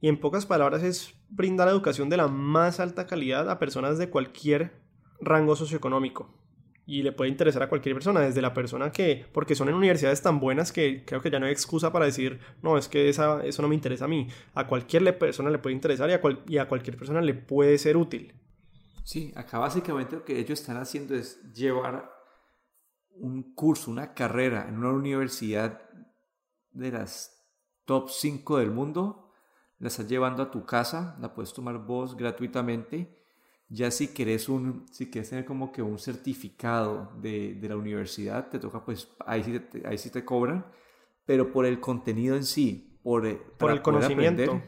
Y 0.00 0.08
en 0.08 0.20
pocas 0.20 0.44
palabras 0.44 0.82
es 0.82 1.14
brindar 1.30 1.68
educación 1.68 2.10
de 2.10 2.18
la 2.18 2.28
más 2.28 2.80
alta 2.80 3.06
calidad 3.06 3.48
a 3.48 3.58
personas 3.58 3.98
de 3.98 4.10
cualquier 4.10 4.72
rango 5.20 5.56
socioeconómico. 5.56 6.34
Y 6.88 7.02
le 7.02 7.10
puede 7.10 7.30
interesar 7.30 7.62
a 7.64 7.68
cualquier 7.68 7.94
persona, 7.96 8.20
desde 8.20 8.42
la 8.42 8.54
persona 8.54 8.92
que, 8.92 9.26
porque 9.32 9.56
son 9.56 9.68
en 9.68 9.74
universidades 9.74 10.22
tan 10.22 10.38
buenas 10.38 10.70
que 10.70 11.04
creo 11.04 11.20
que 11.20 11.30
ya 11.30 11.40
no 11.40 11.46
hay 11.46 11.52
excusa 11.52 11.92
para 11.92 12.04
decir, 12.04 12.38
no, 12.62 12.78
es 12.78 12.86
que 12.86 13.08
esa, 13.08 13.44
eso 13.44 13.62
no 13.62 13.68
me 13.68 13.74
interesa 13.74 14.04
a 14.04 14.08
mí. 14.08 14.28
A 14.54 14.68
cualquier 14.68 15.18
persona 15.18 15.50
le 15.50 15.58
puede 15.58 15.74
interesar 15.74 16.08
y 16.10 16.12
a, 16.12 16.20
y 16.46 16.58
a 16.58 16.68
cualquier 16.68 16.96
persona 16.96 17.20
le 17.22 17.34
puede 17.34 17.78
ser 17.78 17.96
útil. 17.96 18.34
Sí, 19.06 19.32
acá 19.36 19.58
básicamente 19.58 20.16
lo 20.16 20.24
que 20.24 20.38
ellos 20.38 20.60
están 20.60 20.78
haciendo 20.78 21.14
es 21.14 21.40
llevar 21.52 22.12
un 23.10 23.54
curso, 23.54 23.90
una 23.90 24.14
carrera 24.14 24.66
en 24.68 24.78
una 24.78 24.90
universidad 24.90 25.80
de 26.72 26.90
las 26.90 27.48
top 27.84 28.10
5 28.10 28.58
del 28.58 28.72
mundo, 28.72 29.30
la 29.78 29.88
estás 29.88 30.08
llevando 30.08 30.42
a 30.42 30.50
tu 30.50 30.66
casa, 30.66 31.16
la 31.20 31.32
puedes 31.32 31.52
tomar 31.52 31.78
vos 31.78 32.16
gratuitamente 32.16 33.16
ya 33.68 33.90
si 33.90 34.08
querés, 34.08 34.48
un, 34.48 34.86
si 34.90 35.10
quieres 35.10 35.30
tener 35.30 35.44
como 35.44 35.72
que 35.72 35.82
un 35.82 35.98
certificado 35.98 37.12
de, 37.20 37.54
de 37.54 37.68
la 37.68 37.76
universidad, 37.76 38.48
te 38.48 38.58
toca 38.58 38.84
pues, 38.84 39.08
ahí 39.26 39.42
sí 39.42 39.58
te, 39.58 39.86
ahí 39.86 39.98
sí 39.98 40.10
te 40.10 40.24
cobran, 40.24 40.66
pero 41.24 41.52
por 41.52 41.66
el 41.66 41.80
contenido 41.80 42.36
en 42.36 42.44
sí, 42.44 42.98
por, 43.02 43.22
por 43.56 43.70
el 43.70 43.82
conocimiento. 43.82 44.62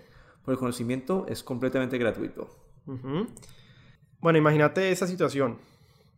por 0.44 0.52
el 0.52 0.58
conocimiento 0.58 1.26
es 1.28 1.42
completamente 1.42 1.98
gratuito. 1.98 2.48
Bueno, 4.20 4.38
imagínate 4.38 4.90
esa 4.90 5.06
situación. 5.06 5.58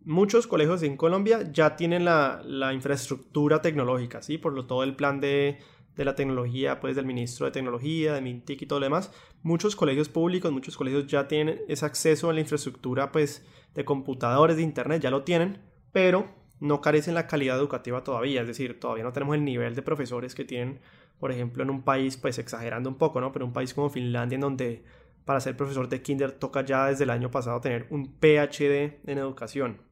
Muchos 0.04 0.46
colegios 0.46 0.82
en 0.82 0.96
Colombia 0.96 1.50
ya 1.52 1.76
tienen 1.76 2.04
la, 2.04 2.42
la 2.44 2.72
infraestructura 2.72 3.60
tecnológica, 3.60 4.22
¿sí? 4.22 4.38
Por 4.38 4.54
lo, 4.54 4.66
todo 4.66 4.82
el 4.82 4.96
plan 4.96 5.20
de 5.20 5.58
de 5.96 6.04
la 6.04 6.14
tecnología, 6.14 6.80
pues 6.80 6.96
del 6.96 7.04
ministro 7.04 7.46
de 7.46 7.52
tecnología, 7.52 8.14
de 8.14 8.20
Mintic 8.20 8.62
y 8.62 8.66
todo 8.66 8.80
lo 8.80 8.86
demás, 8.86 9.12
muchos 9.42 9.76
colegios 9.76 10.08
públicos, 10.08 10.50
muchos 10.50 10.76
colegios 10.76 11.06
ya 11.06 11.28
tienen 11.28 11.60
ese 11.68 11.84
acceso 11.84 12.30
a 12.30 12.32
la 12.32 12.40
infraestructura, 12.40 13.12
pues 13.12 13.44
de 13.74 13.84
computadores, 13.84 14.56
de 14.56 14.62
internet, 14.62 15.02
ya 15.02 15.10
lo 15.10 15.24
tienen, 15.24 15.58
pero 15.92 16.26
no 16.58 16.80
carecen 16.80 17.14
la 17.14 17.26
calidad 17.26 17.58
educativa 17.58 18.04
todavía, 18.04 18.42
es 18.42 18.46
decir, 18.46 18.78
todavía 18.80 19.04
no 19.04 19.12
tenemos 19.12 19.34
el 19.34 19.44
nivel 19.44 19.74
de 19.74 19.82
profesores 19.82 20.34
que 20.34 20.44
tienen, 20.44 20.80
por 21.18 21.32
ejemplo, 21.32 21.62
en 21.62 21.70
un 21.70 21.82
país, 21.82 22.16
pues 22.16 22.38
exagerando 22.38 22.88
un 22.88 22.96
poco, 22.96 23.20
¿no? 23.20 23.32
Pero 23.32 23.44
un 23.44 23.52
país 23.52 23.74
como 23.74 23.90
Finlandia, 23.90 24.36
en 24.36 24.40
donde 24.40 24.84
para 25.24 25.40
ser 25.40 25.56
profesor 25.56 25.88
de 25.88 26.02
kinder 26.02 26.32
toca 26.32 26.64
ya 26.64 26.86
desde 26.86 27.04
el 27.04 27.10
año 27.10 27.30
pasado 27.30 27.60
tener 27.60 27.86
un 27.90 28.14
PhD 28.18 29.00
en 29.06 29.18
educación. 29.18 29.82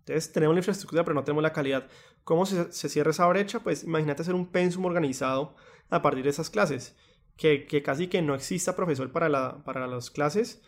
Entonces 0.00 0.32
tenemos 0.32 0.54
la 0.54 0.60
infraestructura, 0.60 1.04
pero 1.04 1.14
no 1.14 1.24
tenemos 1.24 1.42
la 1.42 1.52
calidad. 1.52 1.86
¿Cómo 2.24 2.46
se, 2.46 2.72
cierra 2.72 3.10
esa 3.10 3.26
brecha? 3.26 3.60
Pues 3.60 3.84
imagínate 3.84 4.22
hacer 4.22 4.34
un 4.34 4.46
pensum 4.46 4.84
organizado 4.84 5.54
a 5.90 6.02
partir 6.02 6.24
de 6.24 6.30
esas 6.30 6.50
clases. 6.50 6.96
Que, 7.36 7.66
casi 7.84 8.06
que 8.06 8.22
no 8.22 8.34
exista 8.34 8.76
profesor 8.76 9.10
para, 9.10 9.28
la, 9.28 9.64
para 9.64 9.86
las 9.86 10.10
clases, 10.10 10.62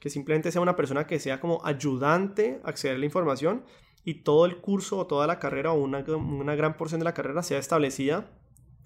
que 0.00 0.10
simplemente 0.10 0.50
sea 0.50 0.60
una 0.60 0.74
persona 0.76 1.06
que 1.06 1.18
sea 1.18 1.40
como 1.40 1.64
ayudante 1.64 2.60
a 2.64 2.70
acceder 2.70 2.96
a 2.96 2.98
la 2.98 3.04
información 3.04 3.64
y 4.04 4.22
todo 4.22 4.46
el 4.46 4.56
curso 4.58 4.98
o 4.98 5.06
toda 5.06 5.26
la 5.26 5.38
carrera 5.38 5.72
o 5.72 5.80
una, 5.80 5.98
una 5.98 6.54
gran 6.54 6.76
porción 6.76 6.98
de 6.98 7.04
la 7.04 7.14
carrera 7.14 7.42
sea 7.42 7.58
establecida 7.58 8.30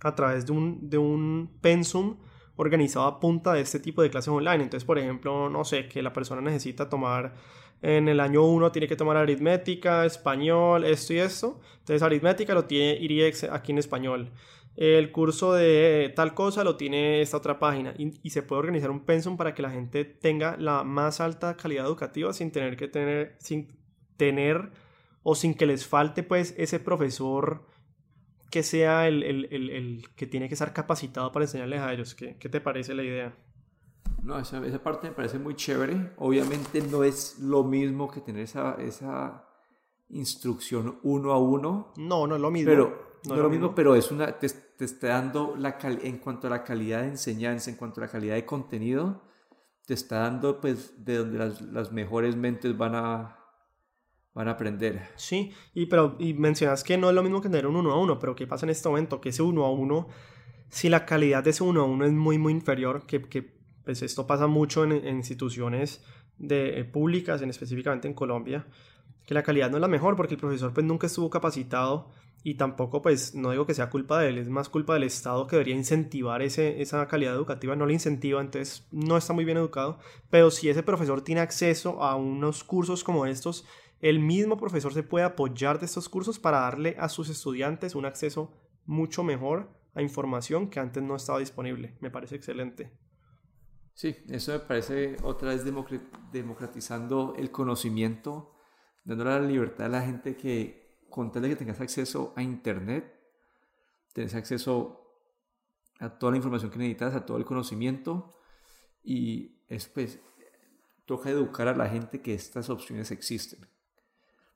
a 0.01 0.15
través 0.15 0.47
de 0.47 0.53
un, 0.53 0.91
de 0.91 0.99
un 0.99 1.59
pensum 1.61 2.19
organizado 2.57 3.07
a 3.07 3.21
punta 3.21 3.53
de 3.55 3.61
este 3.63 3.81
tipo 3.81 4.03
de 4.03 4.11
clases 4.11 4.29
online. 4.29 4.65
Entonces, 4.65 4.85
por 4.85 4.99
ejemplo, 4.99 5.49
no 5.49 5.65
sé, 5.65 5.89
que 5.89 6.03
la 6.03 6.13
persona 6.13 6.41
necesita 6.41 6.89
tomar 6.89 7.35
en 7.83 8.09
el 8.09 8.21
año 8.21 8.45
1 8.45 8.71
tiene 8.71 8.87
que 8.87 8.97
tomar 8.97 9.17
aritmética, 9.17 10.07
español, 10.07 10.85
esto 10.85 11.13
y 11.15 11.19
esto. 11.19 11.61
Entonces 11.81 12.03
aritmética 12.03 12.55
lo 12.55 12.65
tiene 12.65 12.97
IRIEX 13.01 13.45
aquí 13.45 13.73
en 13.73 13.79
español. 13.79 14.31
El 14.77 15.13
curso 15.13 15.53
de 15.53 16.13
tal 16.17 16.33
cosa 16.33 16.65
lo 16.65 16.77
tiene 16.77 17.21
esta 17.21 17.37
otra 17.37 17.59
página 17.59 17.93
y, 17.99 18.31
se 18.31 18.43
puede 18.43 18.61
organizar 18.61 18.91
un 18.91 19.01
pensum 19.01 19.37
para 19.37 19.53
que 19.55 19.61
la 19.63 19.71
gente 19.71 20.05
tenga 20.05 20.57
la 20.57 20.83
más 20.83 21.21
alta 21.21 21.57
calidad 21.57 21.85
educativa 21.85 22.33
sin 22.33 22.53
tener 22.53 22.77
que 22.77 22.89
tener, 22.89 23.37
sin 23.39 23.77
tener 24.17 24.71
o 25.23 25.35
sin 25.35 25.55
que 25.55 25.67
les 25.67 25.87
falte 25.87 26.23
pues 26.23 26.55
ese 26.57 26.81
profesor 26.81 27.67
que 28.53 28.63
sea 28.63 29.09
el, 29.09 29.23
el, 29.23 29.47
el, 29.51 30.05
que 30.15 30.27
tiene 30.27 30.47
que 30.47 30.55
estar 30.55 30.75
capacitado 30.75 31.33
para 31.33 31.47
enseñarles 31.47 31.81
a 31.81 31.91
ellos. 31.91 32.15
¿Qué, 32.15 32.37
qué 32.37 32.51
te 32.51 32.61
parece 32.61 32.95
la 32.95 33.03
idea? 33.03 33.35
No, 34.23 34.39
esa, 34.39 34.65
esa, 34.67 34.83
parte 34.83 35.09
me 35.09 35.15
parece 35.15 35.39
muy 35.39 35.57
chévere. 35.57 36.13
Obviamente 36.19 36.83
no 36.83 37.03
es 37.03 37.39
lo 37.39 37.65
mismo 37.65 38.11
que 38.11 38.21
tener 38.21 38.43
esa, 38.43 38.75
esa 38.75 39.49
instrucción 40.11 40.99
uno 41.03 41.33
a 41.33 41.39
uno. 41.39 41.95
No, 41.97 42.27
no 42.27 42.35
es 42.37 42.43
lo 42.43 42.51
mismo. 42.51 42.71
Pero, 42.71 43.19
no, 43.27 43.37
es 43.37 43.41
lo 43.41 43.49
mismo, 43.49 43.75
pero 43.75 43.95
es 43.95 44.11
una, 44.11 44.39
te, 44.39 44.47
te 44.51 44.85
está 44.85 45.09
dando 45.09 45.57
la 45.57 45.79
en 45.81 46.19
cuanto 46.19 46.47
a 46.47 46.51
la 46.51 46.63
calidad 46.63 47.01
de 47.01 47.09
enseñanza, 47.09 47.71
en 47.71 47.77
cuanto 47.77 48.03
a 48.03 48.05
la 48.05 48.13
calidad 48.13 48.35
de 48.35 48.45
contenido, 48.45 49.23
te 49.87 49.95
está 49.95 50.19
dando 50.19 50.61
pues 50.61 51.03
de 51.03 51.17
donde 51.17 51.39
las, 51.39 51.63
las 51.63 51.91
mejores 51.91 52.37
mentes 52.37 52.77
van 52.77 52.97
a, 52.97 53.42
van 54.35 54.49
a 54.49 54.53
aprender. 54.53 55.09
Sí, 55.17 55.53
y, 55.75 55.87
pero, 55.87 56.17
y 56.19 56.35
mencionas 56.35 56.85
que 56.85 56.97
no 56.97 57.09
es 57.09 57.15
lo 57.15 57.23
mismo 57.23 57.41
que 57.41 57.49
tener 57.49 57.67
un 57.67 57.77
uno 57.77 57.93
a 57.93 57.99
uno, 57.99 58.19
pero 58.19 58.35
¿qué 58.35 58.47
pasa 58.47 58.67
en 58.67 58.71
este 58.71 58.89
momento? 58.89 59.21
Que 59.21 59.31
ese 59.31 59.43
uno 59.43 59.65
a 59.65 59.71
uno, 59.71 60.09
si 60.69 60.89
la 60.89 61.05
calidad 61.05 61.45
de 61.45 61.51
ese 61.51 61.65
uno 61.65 61.83
a 61.83 61.85
uno 61.85 62.05
es 62.05 62.13
muy, 62.13 62.39
muy 62.39 62.53
inferior, 62.53 63.05
que, 63.07 63.23
que 63.23 63.63
pues 63.85 64.03
esto 64.03 64.27
pasa 64.27 64.47
mucho 64.47 64.85
en, 64.85 65.07
instituciones 65.07 66.03
de, 66.39 66.81
eh, 66.81 66.85
públicas, 66.85 67.43
en, 67.43 67.51
específicamente 67.51 68.09
en 68.09 68.15
Colombia, 68.15 68.67
que 69.27 69.35
la 69.35 69.43
calidad 69.43 69.71
no 69.71 69.77
es 69.77 69.81
la 69.81 69.89
mejor 69.89 70.17
porque 70.17 70.35
el 70.35 70.41
profesor 70.41 70.73
pues 70.73 70.85
nunca 70.87 71.07
estuvo 71.07 71.31
capacitado 71.31 72.11
y 72.45 72.55
tampoco 72.55 73.03
pues 73.03 73.35
no 73.35 73.53
digo 73.53 73.67
que 73.67 73.75
sea 73.75 73.89
culpa 73.89 74.21
de 74.21 74.29
él, 74.29 74.39
es 74.39 74.49
más 74.49 74.69
culpa 74.69 74.95
del 74.95 75.05
Estado 75.05 75.47
que 75.47 75.57
debería 75.57 75.77
incentivar 75.77 76.43
ese, 76.43 76.83
esa 76.83 77.07
calidad 77.07 77.35
educativa, 77.35 77.77
no 77.77 77.87
le 77.87 77.93
incentiva, 77.93 78.41
entonces 78.41 78.89
no 78.91 79.17
está 79.17 79.33
muy 79.33 79.45
bien 79.45 79.59
educado, 79.59 79.99
pero 80.29 80.51
si 80.51 80.69
ese 80.69 80.83
profesor 80.83 81.23
tiene 81.23 81.41
acceso 81.41 82.03
a 82.03 82.17
unos 82.17 82.65
cursos 82.65 83.05
como 83.05 83.27
estos, 83.27 83.65
el 84.03 84.19
mismo 84.19 84.57
profesor 84.57 84.93
se 84.93 85.05
puede 85.05 85.25
apoyar 85.25 85.79
de 85.79 85.87
estos 85.87 86.09
cursos 86.09 86.41
para 86.41 86.61
darle 86.61 86.97
a 86.99 87.09
sus 87.09 87.29
estudiantes 87.29 87.95
un 87.95 88.05
acceso 88.05 88.53
mucho 88.85 89.23
mejor 89.23 89.71
a 89.95 90.03
información 90.03 90.69
que 90.69 90.81
antes 90.81 91.03
no 91.03 91.15
estaba 91.15 91.39
disponible. 91.39 91.97
Me 92.01 92.11
parece 92.11 92.35
excelente. 92.35 92.93
Sí, 93.95 94.17
eso 94.29 94.53
me 94.53 94.59
parece 94.59 95.17
otra 95.23 95.51
vez 95.51 95.65
democratizando 96.33 97.35
el 97.39 97.53
conocimiento, 97.53 98.57
dándole 99.05 99.31
la 99.31 99.41
libertad 99.41 99.87
a 99.87 99.91
la 99.91 100.03
gente 100.03 100.37
que 100.37 101.05
con 101.09 101.31
tal 101.31 101.43
de 101.43 101.51
que 101.51 101.57
tengas 101.57 101.81
acceso 101.81 102.33
a 102.37 102.43
Internet, 102.43 103.21
tenés 104.15 104.35
acceso 104.35 104.99
a 106.01 106.19
toda 106.19 106.33
la 106.33 106.39
información 106.39 106.73
que 106.73 106.79
necesitas, 106.79 107.15
a 107.15 107.25
todo 107.25 107.37
el 107.37 107.45
conocimiento 107.45 108.35
y 109.05 109.63
después 109.69 110.19
toca 111.07 111.31
educar 111.31 111.69
a 111.69 111.77
la 111.77 111.89
gente 111.89 112.21
que 112.21 112.35
estas 112.35 112.69
opciones 112.69 113.13
existen. 113.13 113.69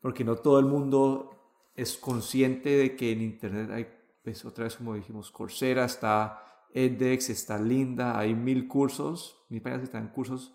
Porque 0.06 0.22
no 0.22 0.36
todo 0.36 0.60
el 0.60 0.66
mundo 0.66 1.36
es 1.74 1.96
consciente 1.96 2.68
de 2.68 2.94
que 2.94 3.10
en 3.10 3.22
Internet 3.22 3.70
hay, 3.72 3.88
pues 4.22 4.44
otra 4.44 4.62
vez 4.62 4.76
como 4.76 4.94
dijimos, 4.94 5.32
Coursera 5.32 5.84
está 5.84 6.44
edX 6.72 7.28
está 7.30 7.58
linda, 7.58 8.16
hay 8.16 8.32
mil 8.32 8.68
cursos, 8.68 9.44
mil 9.48 9.60
páginas 9.60 9.80
que 9.80 9.86
están 9.86 10.06
cursos, 10.10 10.54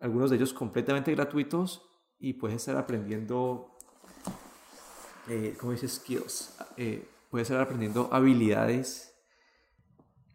algunos 0.00 0.28
de 0.28 0.36
ellos 0.36 0.52
completamente 0.52 1.14
gratuitos 1.14 1.88
y 2.18 2.34
puedes 2.34 2.58
estar 2.58 2.76
aprendiendo, 2.76 3.74
eh, 5.30 5.56
¿cómo 5.58 5.72
dices? 5.72 5.92
Skills. 5.92 6.58
Eh, 6.76 7.08
puedes 7.30 7.48
estar 7.48 7.62
aprendiendo 7.62 8.10
habilidades. 8.12 9.14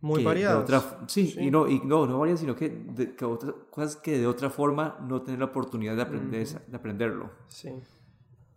Muy 0.02 0.24
variadas. 0.24 0.96
sí, 1.06 1.36
y 1.38 1.52
no, 1.52 1.68
y 1.68 1.82
no, 1.82 2.08
no 2.08 2.18
variadas, 2.18 2.40
sino 2.40 2.56
que, 2.56 2.70
de, 2.70 3.14
otras 3.24 3.54
cosas 3.70 3.96
que 3.96 4.18
de 4.18 4.26
otra 4.26 4.50
forma 4.50 4.98
no 5.08 5.22
tener 5.22 5.40
la 5.40 5.46
oportunidad 5.46 5.96
de, 5.96 6.02
aprender, 6.02 6.48
de 6.48 6.76
aprenderlo. 6.76 7.30
Sí. 7.48 7.72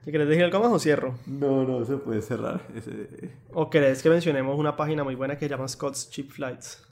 ¿Y 0.07 0.11
querés 0.11 0.29
decir 0.29 0.45
algo 0.45 0.61
más 0.61 0.73
o 0.73 0.79
cierro? 0.79 1.15
No, 1.27 1.65
no, 1.65 1.85
se 1.85 1.97
puede 1.97 2.23
cerrar. 2.23 2.63
¿O 3.53 3.69
querés 3.69 4.03
que 4.03 4.09
mencionemos 4.09 4.59
una 4.59 4.77
página 4.77 5.05
muy 5.05 5.15
buena 5.15 5.37
que 5.37 5.47
se 5.47 5.51
llama 5.51 5.69
Scott's 5.69 6.11
Cheap 6.11 6.31
Flights? 6.31 6.83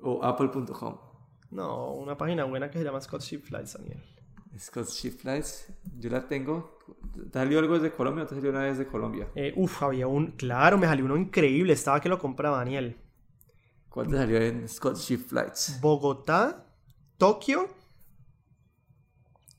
O 0.00 0.22
apple.com. 0.22 0.98
No, 1.50 1.92
una 1.94 2.16
página 2.16 2.44
buena 2.44 2.70
que 2.70 2.78
se 2.78 2.84
llama 2.84 3.00
Scott's 3.00 3.26
Cheap 3.26 3.44
Flights, 3.44 3.74
Daniel. 3.74 4.02
Scott 4.58 4.88
Ship 4.88 5.12
Flights, 5.12 5.72
yo 5.98 6.10
la 6.10 6.26
tengo. 6.26 6.78
¿Te 7.30 7.38
salió 7.38 7.58
algo 7.58 7.74
desde 7.74 7.94
Colombia 7.94 8.24
o 8.24 8.26
te 8.26 8.34
salió 8.34 8.50
una 8.50 8.62
vez 8.62 8.78
de 8.78 8.86
Colombia? 8.86 9.28
Eh, 9.34 9.52
uf, 9.56 9.82
había 9.82 10.06
un. 10.06 10.32
Claro, 10.32 10.78
me 10.78 10.86
salió 10.86 11.04
uno 11.04 11.16
increíble. 11.16 11.72
Estaba 11.72 12.00
que 12.00 12.08
lo 12.08 12.18
compraba 12.18 12.58
Daniel. 12.58 12.96
¿Cuál 13.88 14.08
te 14.08 14.16
salió 14.16 14.40
en 14.40 14.68
Scott 14.68 14.96
Ship 14.96 15.18
Flights? 15.18 15.78
Bogotá, 15.80 16.66
Tokio. 17.16 17.68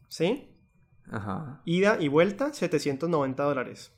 ¿Sí? 0.08 0.57
Ajá. 1.12 1.62
Ida 1.66 1.98
y 2.00 2.08
vuelta, 2.08 2.54
790 2.54 3.44
dólares. 3.44 3.94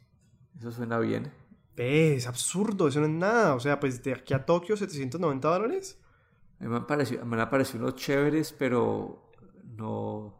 Eso 0.58 0.72
suena 0.72 1.00
bien. 1.00 1.32
Es 1.76 2.28
absurdo, 2.28 2.88
eso 2.88 3.00
no 3.00 3.06
es 3.06 3.12
nada. 3.12 3.56
O 3.56 3.60
sea, 3.60 3.80
pues 3.80 4.04
de 4.04 4.13
aquí 4.13 4.34
a 4.34 4.45
Tokio, 4.45 4.76
790 4.78 5.48
dólares. 5.48 6.00
Me 6.60 6.76
han 6.76 6.86
parecido, 6.86 7.26
me 7.26 7.41
han 7.41 7.50
parecido 7.50 7.86
unos 7.86 7.95
chéveres, 7.95 8.52
pero 8.54 9.32
no. 9.63 10.36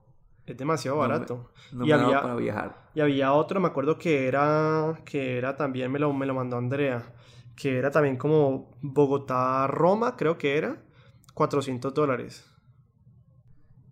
Es 0.46 0.58
demasiado 0.58 0.98
No 0.98 1.04
me- 1.04 1.08
barato. 1.10 1.52
No 1.72 1.86
y, 1.86 1.88
me 1.88 1.94
había, 1.94 2.22
para 2.22 2.36
viajar. 2.36 2.90
y 2.96 3.00
había 3.02 3.32
otro, 3.34 3.60
me 3.62 3.68
acuerdo 3.68 3.98
que 3.98 4.28
era, 4.28 5.00
que 5.06 5.38
era 5.38 5.56
también, 5.56 5.92
me 5.92 6.00
lo, 6.00 6.12
me 6.12 6.26
lo 6.26 6.34
mandó 6.34 6.58
Andrea, 6.58 7.14
que 7.56 7.78
era 7.78 7.92
también 7.92 8.18
como 8.18 8.72
Bogotá-Roma, 8.82 10.18
creo 10.18 10.38
que 10.38 10.58
era, 10.58 10.82
400 11.36 11.94
dólares. 11.94 12.49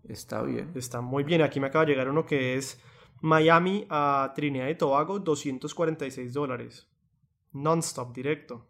Está 0.08 0.42
bien. 0.44 0.72
Está 0.76 1.02
muy 1.02 1.24
bien. 1.24 1.42
Aquí 1.42 1.60
me 1.60 1.68
acaba 1.68 1.86
de 1.86 1.92
llegar 1.92 2.10
uno 2.10 2.26
que 2.26 2.56
es 2.56 2.80
Miami 3.22 3.86
a 3.90 4.32
Trinidad 4.36 4.68
y 4.68 4.76
Tobago, 4.76 5.20
246 5.20 6.34
dólares. 6.34 6.88
Non-stop, 7.52 8.14
directo. 8.14 8.70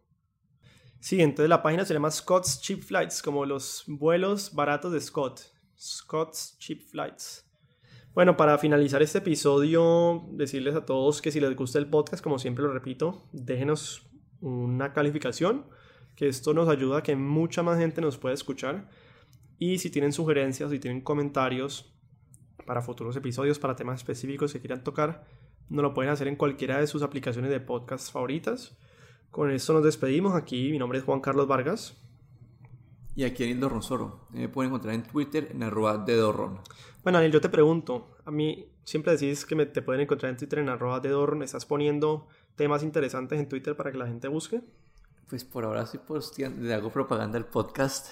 Sí, 0.99 1.21
entonces 1.21 1.49
la 1.49 1.61
página 1.61 1.85
se 1.85 1.93
llama 1.93 2.09
Scott's 2.09 2.61
Cheap 2.61 2.81
Flights, 2.81 3.21
como 3.21 3.45
los 3.45 3.83
vuelos 3.87 4.53
baratos 4.53 4.91
de 4.91 5.01
Scott. 5.01 5.41
Scott's 5.79 6.57
Cheap 6.59 6.81
Flights. 6.81 7.43
Bueno, 8.13 8.35
para 8.35 8.57
finalizar 8.57 9.03
este 9.03 9.19
episodio, 9.19 10.25
decirles 10.31 10.73
a 10.75 10.85
todos 10.85 11.21
que 11.21 11.31
si 11.31 11.39
les 11.39 11.55
gusta 11.55 11.77
el 11.77 11.87
podcast, 11.87 12.23
como 12.23 12.39
siempre 12.39 12.63
lo 12.63 12.73
repito, 12.73 13.29
déjenos 13.31 14.09
una 14.41 14.91
calificación, 14.91 15.67
que 16.15 16.27
esto 16.27 16.55
nos 16.55 16.67
ayuda 16.67 16.97
a 16.99 17.03
que 17.03 17.15
mucha 17.15 17.61
más 17.61 17.77
gente 17.77 18.01
nos 18.01 18.17
pueda 18.17 18.33
escuchar. 18.33 18.89
Y 19.59 19.79
si 19.79 19.89
tienen 19.89 20.13
sugerencias, 20.13 20.71
si 20.71 20.79
tienen 20.79 21.01
comentarios 21.01 21.93
para 22.65 22.81
futuros 22.81 23.15
episodios, 23.15 23.59
para 23.59 23.75
temas 23.75 23.99
específicos 23.99 24.53
que 24.53 24.59
quieran 24.59 24.83
tocar, 24.83 25.25
nos 25.69 25.83
lo 25.83 25.93
pueden 25.93 26.11
hacer 26.11 26.27
en 26.27 26.35
cualquiera 26.35 26.79
de 26.79 26.87
sus 26.87 27.01
aplicaciones 27.01 27.49
de 27.49 27.59
podcast 27.59 28.11
favoritas. 28.11 28.77
Con 29.31 29.51
esto 29.51 29.73
nos 29.73 29.83
despedimos. 29.83 30.35
Aquí 30.35 30.71
mi 30.71 30.77
nombre 30.77 30.99
es 30.99 31.05
Juan 31.05 31.21
Carlos 31.21 31.47
Vargas. 31.47 31.97
Y 33.15 33.23
aquí 33.23 33.43
en 33.45 33.59
Dorron 33.59 33.81
Soro. 33.81 34.27
Me 34.29 34.47
pueden 34.47 34.69
encontrar 34.69 34.93
en 34.93 35.03
Twitter 35.03 35.49
en 35.51 35.63
arroba 35.63 35.97
de 35.97 36.15
Dorron. 36.15 36.59
Bueno, 37.03 37.17
Daniel, 37.17 37.31
yo 37.33 37.41
te 37.41 37.49
pregunto, 37.49 38.15
a 38.25 38.31
mí 38.31 38.69
siempre 38.83 39.13
decís 39.13 39.45
que 39.45 39.55
me, 39.55 39.65
te 39.65 39.81
pueden 39.81 40.01
encontrar 40.01 40.29
en 40.29 40.37
Twitter 40.37 40.59
en 40.59 40.69
arroba 40.69 40.99
de 40.99 41.09
Dorn. 41.09 41.41
¿Estás 41.41 41.65
poniendo 41.65 42.27
temas 42.55 42.83
interesantes 42.83 43.39
en 43.39 43.49
Twitter 43.49 43.75
para 43.75 43.91
que 43.91 43.97
la 43.97 44.07
gente 44.07 44.27
busque? 44.27 44.61
Pues 45.29 45.43
por 45.43 45.65
ahora 45.65 45.85
sí 45.85 45.97
posteando, 45.97 46.61
le 46.61 46.73
hago 46.73 46.91
propaganda 46.91 47.37
al 47.37 47.45
podcast. 47.45 48.07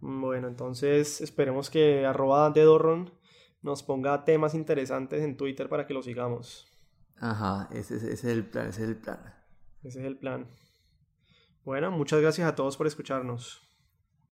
Bueno, 0.00 0.48
entonces 0.48 1.20
esperemos 1.20 1.70
que 1.70 2.06
arroba 2.06 2.50
de 2.50 2.62
Dorron 2.62 3.12
nos 3.62 3.82
ponga 3.82 4.24
temas 4.24 4.54
interesantes 4.54 5.22
en 5.22 5.36
Twitter 5.36 5.68
para 5.68 5.86
que 5.86 5.94
lo 5.94 6.02
sigamos. 6.02 6.66
Ajá, 7.18 7.68
ese, 7.72 7.96
es- 7.96 8.02
ese 8.04 8.12
es 8.12 8.24
el 8.36 8.44
plan, 8.46 8.68
ese 8.68 8.82
es 8.84 8.88
el 8.88 8.96
plan. 8.96 9.34
Ese 9.82 10.00
es 10.00 10.04
el 10.06 10.16
plan. 10.18 10.46
Bueno, 11.64 11.90
muchas 11.90 12.20
gracias 12.20 12.48
a 12.48 12.54
todos 12.54 12.76
por 12.78 12.86
escucharnos. 12.86 13.60